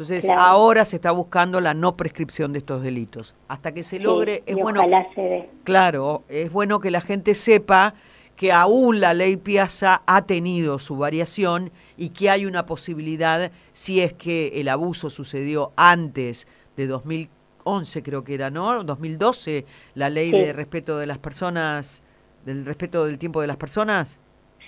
Entonces, 0.00 0.24
Claro. 0.24 0.40
ahora 0.40 0.86
se 0.86 0.96
está 0.96 1.10
buscando 1.10 1.60
la 1.60 1.74
no 1.74 1.92
prescripción 1.92 2.54
de 2.54 2.60
estos 2.60 2.82
delitos. 2.82 3.34
Hasta 3.48 3.72
que 3.72 3.82
se 3.82 3.98
Sí, 3.98 4.02
logre, 4.02 4.42
es 4.46 4.56
y 4.56 4.60
bueno 4.62 4.80
ojalá 4.80 5.06
se 5.14 5.20
dé. 5.20 5.50
Claro, 5.64 6.22
es 6.30 6.50
bueno 6.50 6.80
que 6.80 6.90
la 6.90 7.02
gente 7.02 7.34
sepa 7.34 7.92
que 8.34 8.50
aún 8.50 9.00
la 9.00 9.12
ley 9.12 9.36
Piazza 9.36 10.00
ha 10.06 10.22
tenido 10.22 10.78
su 10.78 10.96
variación 10.96 11.70
y 11.98 12.08
que 12.08 12.30
hay 12.30 12.46
una 12.46 12.64
posibilidad, 12.64 13.52
si 13.74 14.00
es 14.00 14.14
que 14.14 14.58
el 14.58 14.68
abuso 14.70 15.10
sucedió 15.10 15.72
antes 15.76 16.48
de 16.78 16.86
2011, 16.86 18.02
creo 18.02 18.24
que 18.24 18.32
era, 18.32 18.48
¿no? 18.48 18.82
2012, 18.82 19.66
la 19.94 20.08
ley 20.08 20.30
Sí. 20.30 20.38
de 20.38 20.54
respeto 20.54 20.96
de 20.96 21.06
las 21.08 21.18
personas, 21.18 22.02
del 22.46 22.64
respeto 22.64 23.04
del 23.04 23.18
tiempo 23.18 23.42
de 23.42 23.48
las 23.48 23.58
personas, 23.58 24.18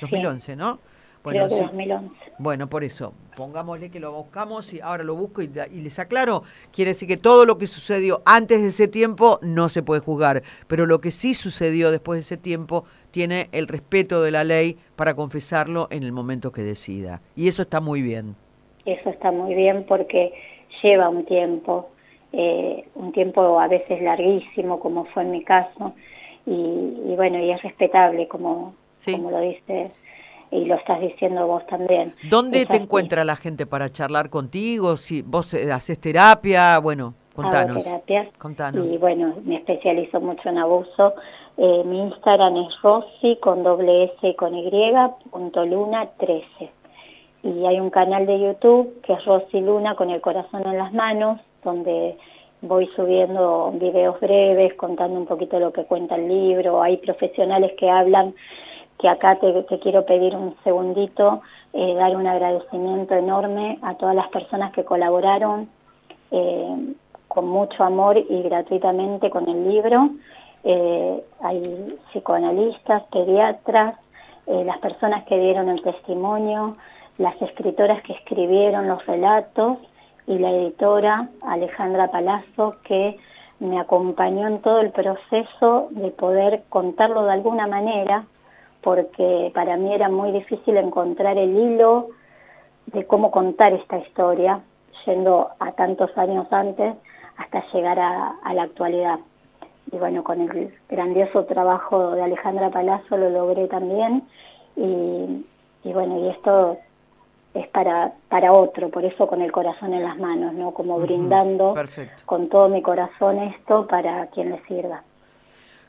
2011, 0.03 0.57
¿no? 0.57 0.79
Creo 1.23 1.49
que 1.49 1.55
sí. 1.55 1.61
2011. 1.63 2.15
Bueno, 2.39 2.69
por 2.69 2.83
eso, 2.83 3.13
pongámosle 3.37 3.91
que 3.91 4.01
lo 4.01 4.13
buscamos 4.13 4.73
y 4.75 4.81
ahora 4.81 5.05
lo 5.05 5.15
busco 5.15 5.43
y, 5.43 5.51
y 5.73 5.81
les 5.81 5.99
aclaro, 5.99 6.43
quiere 6.73 6.91
decir 6.91 7.07
que 7.07 7.17
todo 7.17 7.45
lo 7.47 7.59
que 7.59 7.67
sucedió 7.67 8.23
antes 8.25 8.61
de 8.61 8.69
ese 8.69 8.89
tiempo 8.89 9.39
no 9.43 9.69
se 9.69 9.83
puede 9.83 10.01
juzgar, 10.01 10.43
pero 10.67 10.87
lo 10.87 11.01
que 11.01 11.11
sí 11.13 11.35
sucedió 11.35 11.91
después 11.93 12.17
de 12.17 12.21
ese 12.21 12.37
tiempo 12.37 12.85
tiene 13.13 13.49
el 13.53 13.69
respeto 13.69 14.23
de 14.23 14.31
la 14.33 14.43
ley 14.43 14.77
para 14.97 15.15
confesarlo 15.15 15.87
en 15.91 16.03
el 16.03 16.11
momento 16.13 16.51
que 16.51 16.63
decida. 16.63 17.21
Y 17.37 17.47
eso 17.49 17.63
está 17.63 17.81
muy 17.81 18.03
bien. 18.03 18.35
Eso 18.85 19.11
está 19.11 19.31
muy 19.31 19.55
bien 19.55 19.85
porque 19.87 20.33
lleva 20.83 21.09
un 21.09 21.25
tiempo, 21.25 21.91
eh, 22.33 22.89
un 22.97 23.13
tiempo 23.13 23.61
a 23.61 23.69
veces 23.69 24.03
larguísimo, 24.03 24.81
como 24.81 25.05
fue 25.05 25.23
en 25.23 25.31
mi 25.31 25.45
caso, 25.45 25.95
y, 26.47 26.51
y 26.53 27.15
bueno, 27.15 27.39
y 27.39 27.53
es 27.53 27.63
respetable, 27.63 28.27
como, 28.27 28.75
Sí. 28.97 29.13
como 29.13 29.31
lo 29.31 29.41
dice 29.41 29.89
y 30.53 30.67
lo 30.67 30.77
estás 30.77 31.01
diciendo 31.01 31.47
vos 31.47 31.67
también. 31.67 32.15
¿Dónde 32.31 32.63
Es 32.63 32.69
te 32.69 32.75
así. 32.75 32.85
encuentra 32.85 33.25
la 33.25 33.35
gente 33.35 33.67
para 33.67 33.91
charlar 33.91 34.31
contigo? 34.31 34.97
Si 34.97 35.23
vos 35.23 35.53
eh, 35.55 35.73
haces 35.73 35.99
terapia, 35.99 36.79
bueno, 36.79 37.15
Contanos. 37.35 37.87
Hago 37.87 38.01
terapias. 38.01 38.29
Contanos. 38.39 38.87
Y 38.87 38.99
bueno, 38.99 39.35
me 39.45 39.57
especializo 39.57 40.21
mucho 40.21 40.49
en 40.49 40.59
abuso. 40.59 41.15
Eh, 41.57 41.83
mi 41.85 42.01
Instagram 42.03 42.57
es 42.59 42.83
Rosy 42.83 43.37
con 43.41 43.63
doble 43.63 44.05
S 44.05 44.37
con 44.37 44.55
Y, 44.55 44.69
punto 45.31 45.65
Luna 45.65 46.09
13. 46.19 46.71
Y 47.45 47.67
hay 47.67 47.81
un 47.81 47.91
canal 47.91 48.27
de 48.27 48.39
YouTube 48.39 49.01
que 49.03 49.15
es 49.15 49.25
Rosy 49.25 49.61
Luna 49.61 49.95
con 49.97 50.11
el 50.11 50.21
corazón 50.21 50.67
en 50.67 50.79
las 50.79 50.93
manos, 50.93 51.41
donde 51.65 52.17
voy 52.61 52.87
subiendo 52.95 53.73
videos 53.75 54.21
breves, 54.21 54.75
contando 54.75 55.19
un 55.19 55.27
poquito 55.27 55.59
lo 55.59 55.73
que 55.73 55.85
cuenta 55.85 56.15
el 56.17 56.29
libro. 56.29 56.83
Hay 56.83 56.99
profesionales 56.99 57.73
que 57.79 57.91
hablan, 57.91 58.35
que 59.03 59.09
acá 59.09 59.35
te, 59.35 59.67
quiero 59.81 60.07
pedir 60.07 60.37
un 60.37 60.55
segundito, 60.63 61.43
eh, 61.73 61.95
dar 61.95 62.15
un 62.15 62.29
agradecimiento 62.29 63.17
enorme 63.17 63.81
a 63.83 63.95
todas 63.97 64.15
las 64.15 64.29
personas 64.29 64.73
que 64.73 64.85
colaboraron 64.85 65.69
eh, 66.31 66.95
con 67.27 67.49
mucho 67.49 67.83
amor 67.83 68.17
y 68.17 68.43
gratuitamente 68.43 69.29
con 69.29 69.49
el 69.49 69.69
libro. 69.69 70.11
Eh, 70.63 71.25
hay 71.43 71.99
psicoanalistas, 72.13 73.03
pediatras, 73.11 73.97
las 74.47 74.79
personas 74.79 75.25
que 75.25 75.39
dieron 75.39 75.69
el 75.69 75.83
testimonio, 75.83 76.77
las 77.19 77.41
escritoras 77.43 78.03
que 78.03 78.13
escribieron 78.13 78.89
los 78.89 79.05
relatos 79.07 79.79
y 80.27 80.37
la 80.39 80.51
editora 80.51 81.29
Alejandra 81.43 82.11
Palazzo 82.11 82.77
que 82.83 83.19
me 83.61 83.79
acompañó 83.79 84.49
en 84.49 84.61
todo 84.61 84.81
el 84.81 84.91
proceso 84.91 85.89
de 85.91 86.11
poder 86.11 86.65
contarlo 86.69 87.25
de 87.25 87.33
alguna 87.33 87.69
manera, 87.69 88.27
porque 88.83 89.51
para 89.55 89.77
mí 89.77 89.95
era 89.95 90.09
muy 90.09 90.33
difícil 90.33 90.77
encontrar 90.77 91.39
el 91.39 91.57
hilo 91.57 92.09
de 92.87 93.07
cómo 93.07 93.31
contar 93.31 93.73
esta 93.73 93.99
historia, 93.99 94.61
yendo 95.07 95.51
a 95.59 95.73
tantos 95.73 96.17
años 96.19 96.47
antes 96.51 96.95
hasta 97.37 97.65
llegar 97.73 97.99
a, 97.99 98.35
a 98.43 98.55
la 98.55 98.65
actualidad. 98.65 99.19
Y 99.91 99.97
bueno, 99.97 100.23
con 100.23 100.41
el 100.41 100.75
grandioso 100.89 101.45
trabajo 101.45 102.13
de 102.13 102.23
Alejandra 102.23 102.71
Palazzo 102.71 103.17
lo 103.17 103.31
logré 103.31 103.67
también. 103.69 104.23
Y, 104.77 105.45
y 105.85 105.93
bueno, 105.93 106.19
y 106.19 106.29
esto 106.29 106.79
es 107.55 107.69
para, 107.69 108.13
para 108.29 108.53
otro, 108.53 108.89
por 108.89 109.05
eso 109.05 109.27
con 109.27 109.43
el 109.43 109.53
corazón 109.53 109.93
en 109.93 110.03
las 110.03 110.19
manos, 110.19 110.55
¿no? 110.55 110.73
Como 110.73 110.99
brindando 110.99 111.75
con 112.25 112.49
todo 112.49 112.69
mi 112.69 112.81
corazón 112.81 113.39
esto 113.41 113.87
para 113.87 114.27
quien 114.29 114.51
le 114.51 114.61
sirva. 114.63 115.03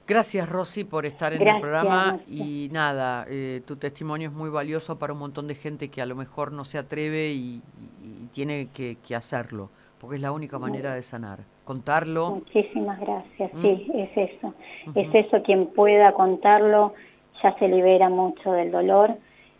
Gracias, 0.06 0.50
Rosy, 0.50 0.84
por 0.84 1.06
estar 1.06 1.34
en 1.34 1.48
el 1.48 1.62
programa. 1.62 2.06
Marcia. 2.14 2.26
Y 2.28 2.70
nada, 2.72 3.26
eh, 3.30 3.62
tu 3.66 3.78
testimonio 3.78 4.28
es 4.30 4.34
muy 4.36 4.50
valioso 4.50 5.00
para 5.00 5.14
un 5.14 5.20
montón 5.20 5.48
de 5.48 5.56
gente 5.56 5.90
que 5.90 6.02
a 6.02 6.06
lo 6.06 6.16
mejor 6.16 6.52
no 6.52 6.66
se 6.66 6.78
atreve 6.78 7.30
y, 7.32 7.62
y- 8.04 8.24
y 8.24 8.28
tiene 8.34 8.68
que, 8.74 8.98
que 9.08 9.16
hacerlo, 9.16 9.70
porque 10.00 10.18
es 10.18 10.22
la 10.22 10.34
única 10.34 10.60
manera 10.60 10.94
de 10.94 11.04
sanar. 11.04 11.40
Contarlo. 11.64 12.32
Muchísimas 12.32 13.00
gracias, 13.00 13.54
Mm. 13.54 13.62
sí, 13.62 13.92
es 13.96 14.10
eso. 14.32 14.54
Es 14.94 15.16
eso, 15.16 15.42
quien 15.44 15.68
pueda 15.68 16.12
contarlo 16.12 16.94
ya 17.42 17.58
se 17.58 17.68
libera 17.70 18.10
mucho 18.10 18.52
del 18.52 18.72
dolor 18.72 19.16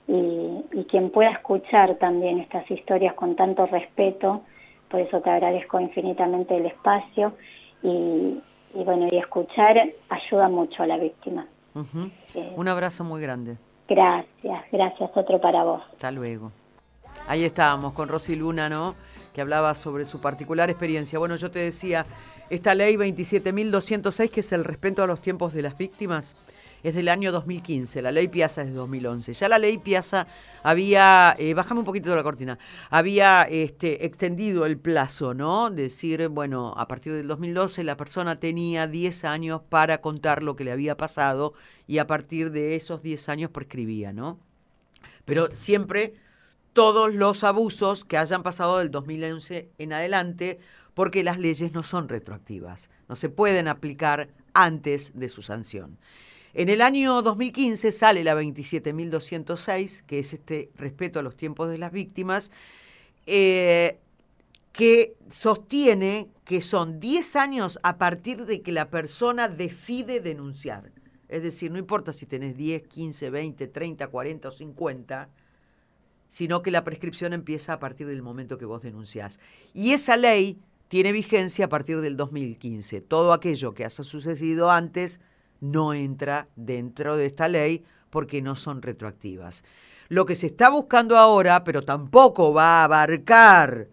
y, 0.10 0.12
y 0.74 0.84
quien 0.90 1.10
pueda 1.10 1.32
escuchar 1.32 1.96
también 1.96 2.40
estas 2.40 2.70
historias 2.70 3.14
con 3.14 3.38
tanto 3.38 3.66
respeto, 3.68 4.42
por 4.90 5.00
eso 5.00 5.22
te 5.22 5.30
agradezco 5.30 5.80
infinitamente 5.80 6.58
el 6.58 6.66
espacio 6.66 7.34
y, 7.82 8.40
y 8.74 8.84
bueno, 8.84 9.08
y 9.12 9.18
escuchar 9.18 9.78
ayuda 10.10 10.50
mucho 10.50 10.84
a 10.84 10.88
la 10.88 10.98
víctima. 10.98 11.46
Eh, 12.36 12.54
Un 12.56 12.68
abrazo 12.68 13.04
muy 13.04 13.22
grande. 13.22 13.58
Gracias, 13.88 14.64
gracias, 14.72 15.12
otro 15.16 15.40
para 15.40 15.64
vos. 15.64 15.82
Hasta 15.92 16.12
luego. 16.12 16.52
Ahí 17.28 17.44
estábamos 17.46 17.94
con 17.94 18.08
Rosy 18.10 18.36
Luna, 18.36 18.70
¿no? 18.70 18.96
Que 19.34 19.42
hablaba 19.42 19.74
sobre 19.76 20.06
su 20.06 20.20
particular 20.20 20.70
experiencia. 20.70 21.20
Bueno, 21.20 21.36
yo 21.36 21.52
te 21.52 21.60
decía, 21.60 22.06
esta 22.50 22.76
ley 22.76 22.96
27.206, 22.96 24.30
que 24.30 24.40
es 24.42 24.52
el 24.52 24.64
respeto 24.64 25.04
a 25.04 25.08
los 25.08 25.22
tiempos 25.22 25.54
de 25.54 25.62
las 25.62 25.78
víctimas, 25.78 26.36
es 26.84 26.94
del 26.94 27.10
año 27.10 27.32
2015. 27.32 28.02
La 28.02 28.12
ley 28.12 28.28
Piazza 28.28 28.62
es 28.62 28.68
de 28.68 28.74
2011. 28.74 29.34
Ya 29.34 29.50
la 29.50 29.58
ley 29.58 29.78
Piazza 29.78 30.28
había, 30.62 31.36
eh, 31.40 31.54
bájame 31.54 31.80
un 31.80 31.86
poquito 31.86 32.10
de 32.10 32.18
la 32.18 32.24
cortina, 32.24 32.60
había 32.90 33.44
este, 33.44 34.06
extendido 34.06 34.66
el 34.66 34.78
plazo, 34.78 35.34
¿no? 35.34 35.72
Decir, 35.72 36.28
bueno, 36.28 36.74
a 36.78 36.88
partir 36.88 37.14
del 37.14 37.28
2012 37.28 37.84
la 37.84 37.98
persona 37.98 38.40
tenía 38.40 38.88
10 38.88 39.24
años 39.26 39.62
para 39.68 40.02
contar 40.02 40.44
lo 40.44 40.56
que 40.56 40.66
le 40.66 40.72
había 40.72 40.98
pasado 40.98 41.54
y 41.88 41.98
a 41.98 42.08
partir 42.08 42.52
de 42.52 42.76
esos 42.76 43.02
10 43.02 43.30
años 43.30 43.52
prescribía, 43.52 44.12
¿no? 44.12 44.40
Pero 45.26 45.50
siempre 45.54 46.16
todos 46.74 47.14
los 47.14 47.44
abusos 47.44 48.04
que 48.04 48.18
hayan 48.18 48.44
pasado 48.44 48.80
del 48.80 48.92
2011 48.92 49.70
en 49.78 49.94
adelante, 49.94 50.60
porque 50.94 51.24
las 51.24 51.40
leyes 51.40 51.74
no 51.74 51.84
son 51.84 52.10
retroactivas, 52.10 52.90
no 53.08 53.16
se 53.16 53.30
pueden 53.30 53.68
aplicar 53.68 54.30
antes 54.54 55.12
de 55.16 55.30
su 55.30 55.42
sanción. 55.42 55.98
En 56.54 56.70
el 56.70 56.82
año 56.82 57.24
2015 57.24 57.92
sale 57.92 58.24
la 58.24 58.36
27.206, 58.36 60.04
que 60.06 60.20
es 60.20 60.34
este 60.34 60.70
respeto 60.76 61.20
a 61.20 61.24
los 61.24 61.36
tiempos 61.36 61.70
de 61.70 61.80
las 61.80 61.92
víctimas, 61.92 62.52
eh, 63.26 63.98
que 64.72 65.16
sostiene 65.30 66.28
que 66.46 66.62
son 66.62 67.00
10 67.00 67.36
años 67.38 67.80
a 67.82 67.98
partir 67.98 68.46
de 68.46 68.62
que 68.62 68.72
la 68.72 68.90
persona 68.90 69.48
decide 69.48 70.20
denunciar. 70.20 70.92
Es 71.28 71.42
decir, 71.42 71.72
no 71.72 71.80
importa 71.80 72.14
si 72.14 72.28
tenés 72.28 72.56
10, 72.56 72.88
15, 72.88 73.30
20, 73.32 73.68
30, 73.68 74.08
40 74.08 74.48
o 74.48 74.52
50, 74.52 75.30
sino 76.30 76.62
que 76.62 76.70
la 76.70 76.84
prescripción 76.84 77.34
empieza 77.34 77.74
a 77.74 77.80
partir 77.80 78.06
del 78.06 78.22
momento 78.22 78.60
que 78.60 78.66
vos 78.66 78.84
denunciás. 78.84 79.40
Y 79.74 79.94
esa 79.94 80.18
ley 80.18 80.60
tiene 80.88 81.12
vigencia 81.12 81.66
a 81.66 81.70
partir 81.70 82.02
del 82.02 82.16
2015. 82.16 83.02
Todo 83.02 83.34
aquello 83.34 83.74
que 83.74 83.86
haya 83.86 84.04
sucedido 84.04 84.70
antes 84.70 85.20
no 85.64 85.94
entra 85.94 86.50
dentro 86.58 87.16
de 87.16 87.26
esta 87.26 87.48
ley 87.48 87.86
porque 88.10 88.42
no 88.42 88.56
son 88.56 88.82
retroactivas. 88.82 89.64
Lo 90.10 90.26
que 90.26 90.36
se 90.36 90.48
está 90.48 90.70
buscando 90.70 91.18
ahora, 91.18 91.64
pero 91.64 91.84
tampoco 91.84 92.54
va 92.54 92.82
a 92.82 92.84
abarcar 92.84 93.88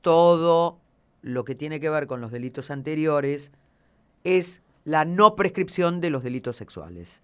todo 0.00 0.80
lo 1.22 1.44
que 1.44 1.54
tiene 1.54 1.78
que 1.78 1.88
ver 1.88 2.08
con 2.08 2.20
los 2.20 2.32
delitos 2.32 2.72
anteriores, 2.72 3.52
es 4.24 4.62
la 4.84 5.04
no 5.04 5.36
prescripción 5.36 6.00
de 6.00 6.10
los 6.10 6.24
delitos 6.24 6.56
sexuales. 6.56 7.22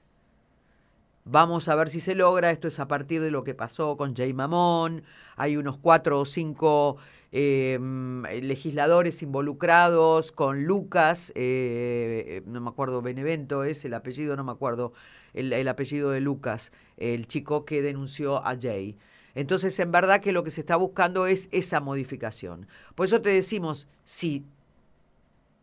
Vamos 1.24 1.68
a 1.68 1.74
ver 1.74 1.90
si 1.90 2.00
se 2.00 2.14
logra. 2.14 2.52
Esto 2.52 2.68
es 2.68 2.78
a 2.78 2.88
partir 2.88 3.20
de 3.20 3.32
lo 3.32 3.42
que 3.42 3.54
pasó 3.54 3.96
con 3.96 4.14
Jay 4.14 4.32
Mamón. 4.32 5.02
Hay 5.37 5.56
unos 5.56 5.76
cuatro 5.76 6.20
o 6.20 6.24
cinco 6.24 6.96
eh, 7.33 7.79
legisladores 8.43 9.23
involucrados 9.23 10.33
con 10.33 10.64
Lucas, 10.64 11.33
eh, 11.35 12.43
no 12.47 12.61
me 12.61 12.71
acuerdo, 12.71 13.03
Benevento 13.03 13.64
es 13.64 13.85
el 13.85 13.95
apellido, 13.95 14.37
no 14.37 14.45
me 14.45 14.53
acuerdo 14.53 14.93
el, 15.35 15.53
el, 15.53 15.69
apellido 15.69 16.11
de 16.11 16.21
Lucas, 16.21 16.73
el 16.97 17.27
chico 17.27 17.64
que 17.64 17.83
denunció 17.83 18.47
a 18.47 18.57
Jay. 18.59 18.97
Entonces, 19.35 19.79
en 19.79 19.93
verdad 19.93 20.21
que 20.21 20.33
lo 20.33 20.43
que 20.43 20.51
se 20.51 20.62
está 20.62 20.77
buscando 20.77 21.27
es 21.27 21.49
esa 21.53 21.81
modificación. 21.81 22.67
Por 22.95 23.07
eso 23.07 23.21
te 23.21 23.31
decimos, 23.31 23.87
si 24.05 24.45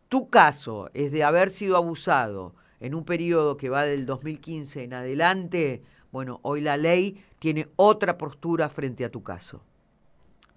tu 0.08 0.30
caso 0.30 0.88
es 0.94 1.10
de 1.12 1.24
haber 1.24 1.50
sido 1.50 1.76
abusado, 1.76 2.54
en 2.80 2.94
un 2.94 3.04
periodo 3.04 3.56
que 3.56 3.68
va 3.68 3.84
del 3.84 4.06
2015 4.06 4.84
en 4.84 4.94
adelante, 4.94 5.82
bueno, 6.12 6.40
hoy 6.42 6.60
la 6.60 6.76
ley 6.76 7.22
tiene 7.38 7.68
otra 7.76 8.18
postura 8.18 8.68
frente 8.68 9.04
a 9.04 9.10
tu 9.10 9.22
caso. 9.22 9.62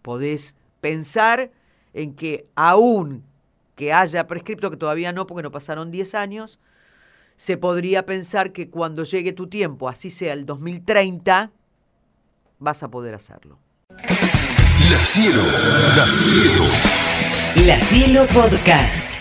Podés 0.02 0.56
pensar 0.82 1.52
en 1.94 2.16
que 2.16 2.48
aún 2.56 3.24
que 3.76 3.94
haya 3.94 4.28
prescripto, 4.28 4.70
que 4.70 4.78
todavía 4.78 5.14
no, 5.14 5.26
porque 5.26 5.44
no 5.44 5.52
pasaron 5.52 5.90
10 5.90 6.16
años, 6.16 6.60
se 7.38 7.56
podría 7.56 8.06
pensar 8.06 8.52
que 8.52 8.70
cuando 8.70 9.06
llegue 9.06 9.32
tu 9.32 9.48
tiempo, 9.48 9.88
así 9.88 10.10
sea 10.10 10.34
el 10.34 10.46
2030, 10.46 11.52
vas 12.60 12.84
a 12.84 12.90
poder 12.90 13.16
hacerlo. 13.16 13.58
La 13.90 15.06
Cielo, 15.06 15.44
La 15.96 16.06
Cielo. 16.06 16.66
La 17.66 17.80
Cielo 17.80 18.28
Podcast. 18.28 19.19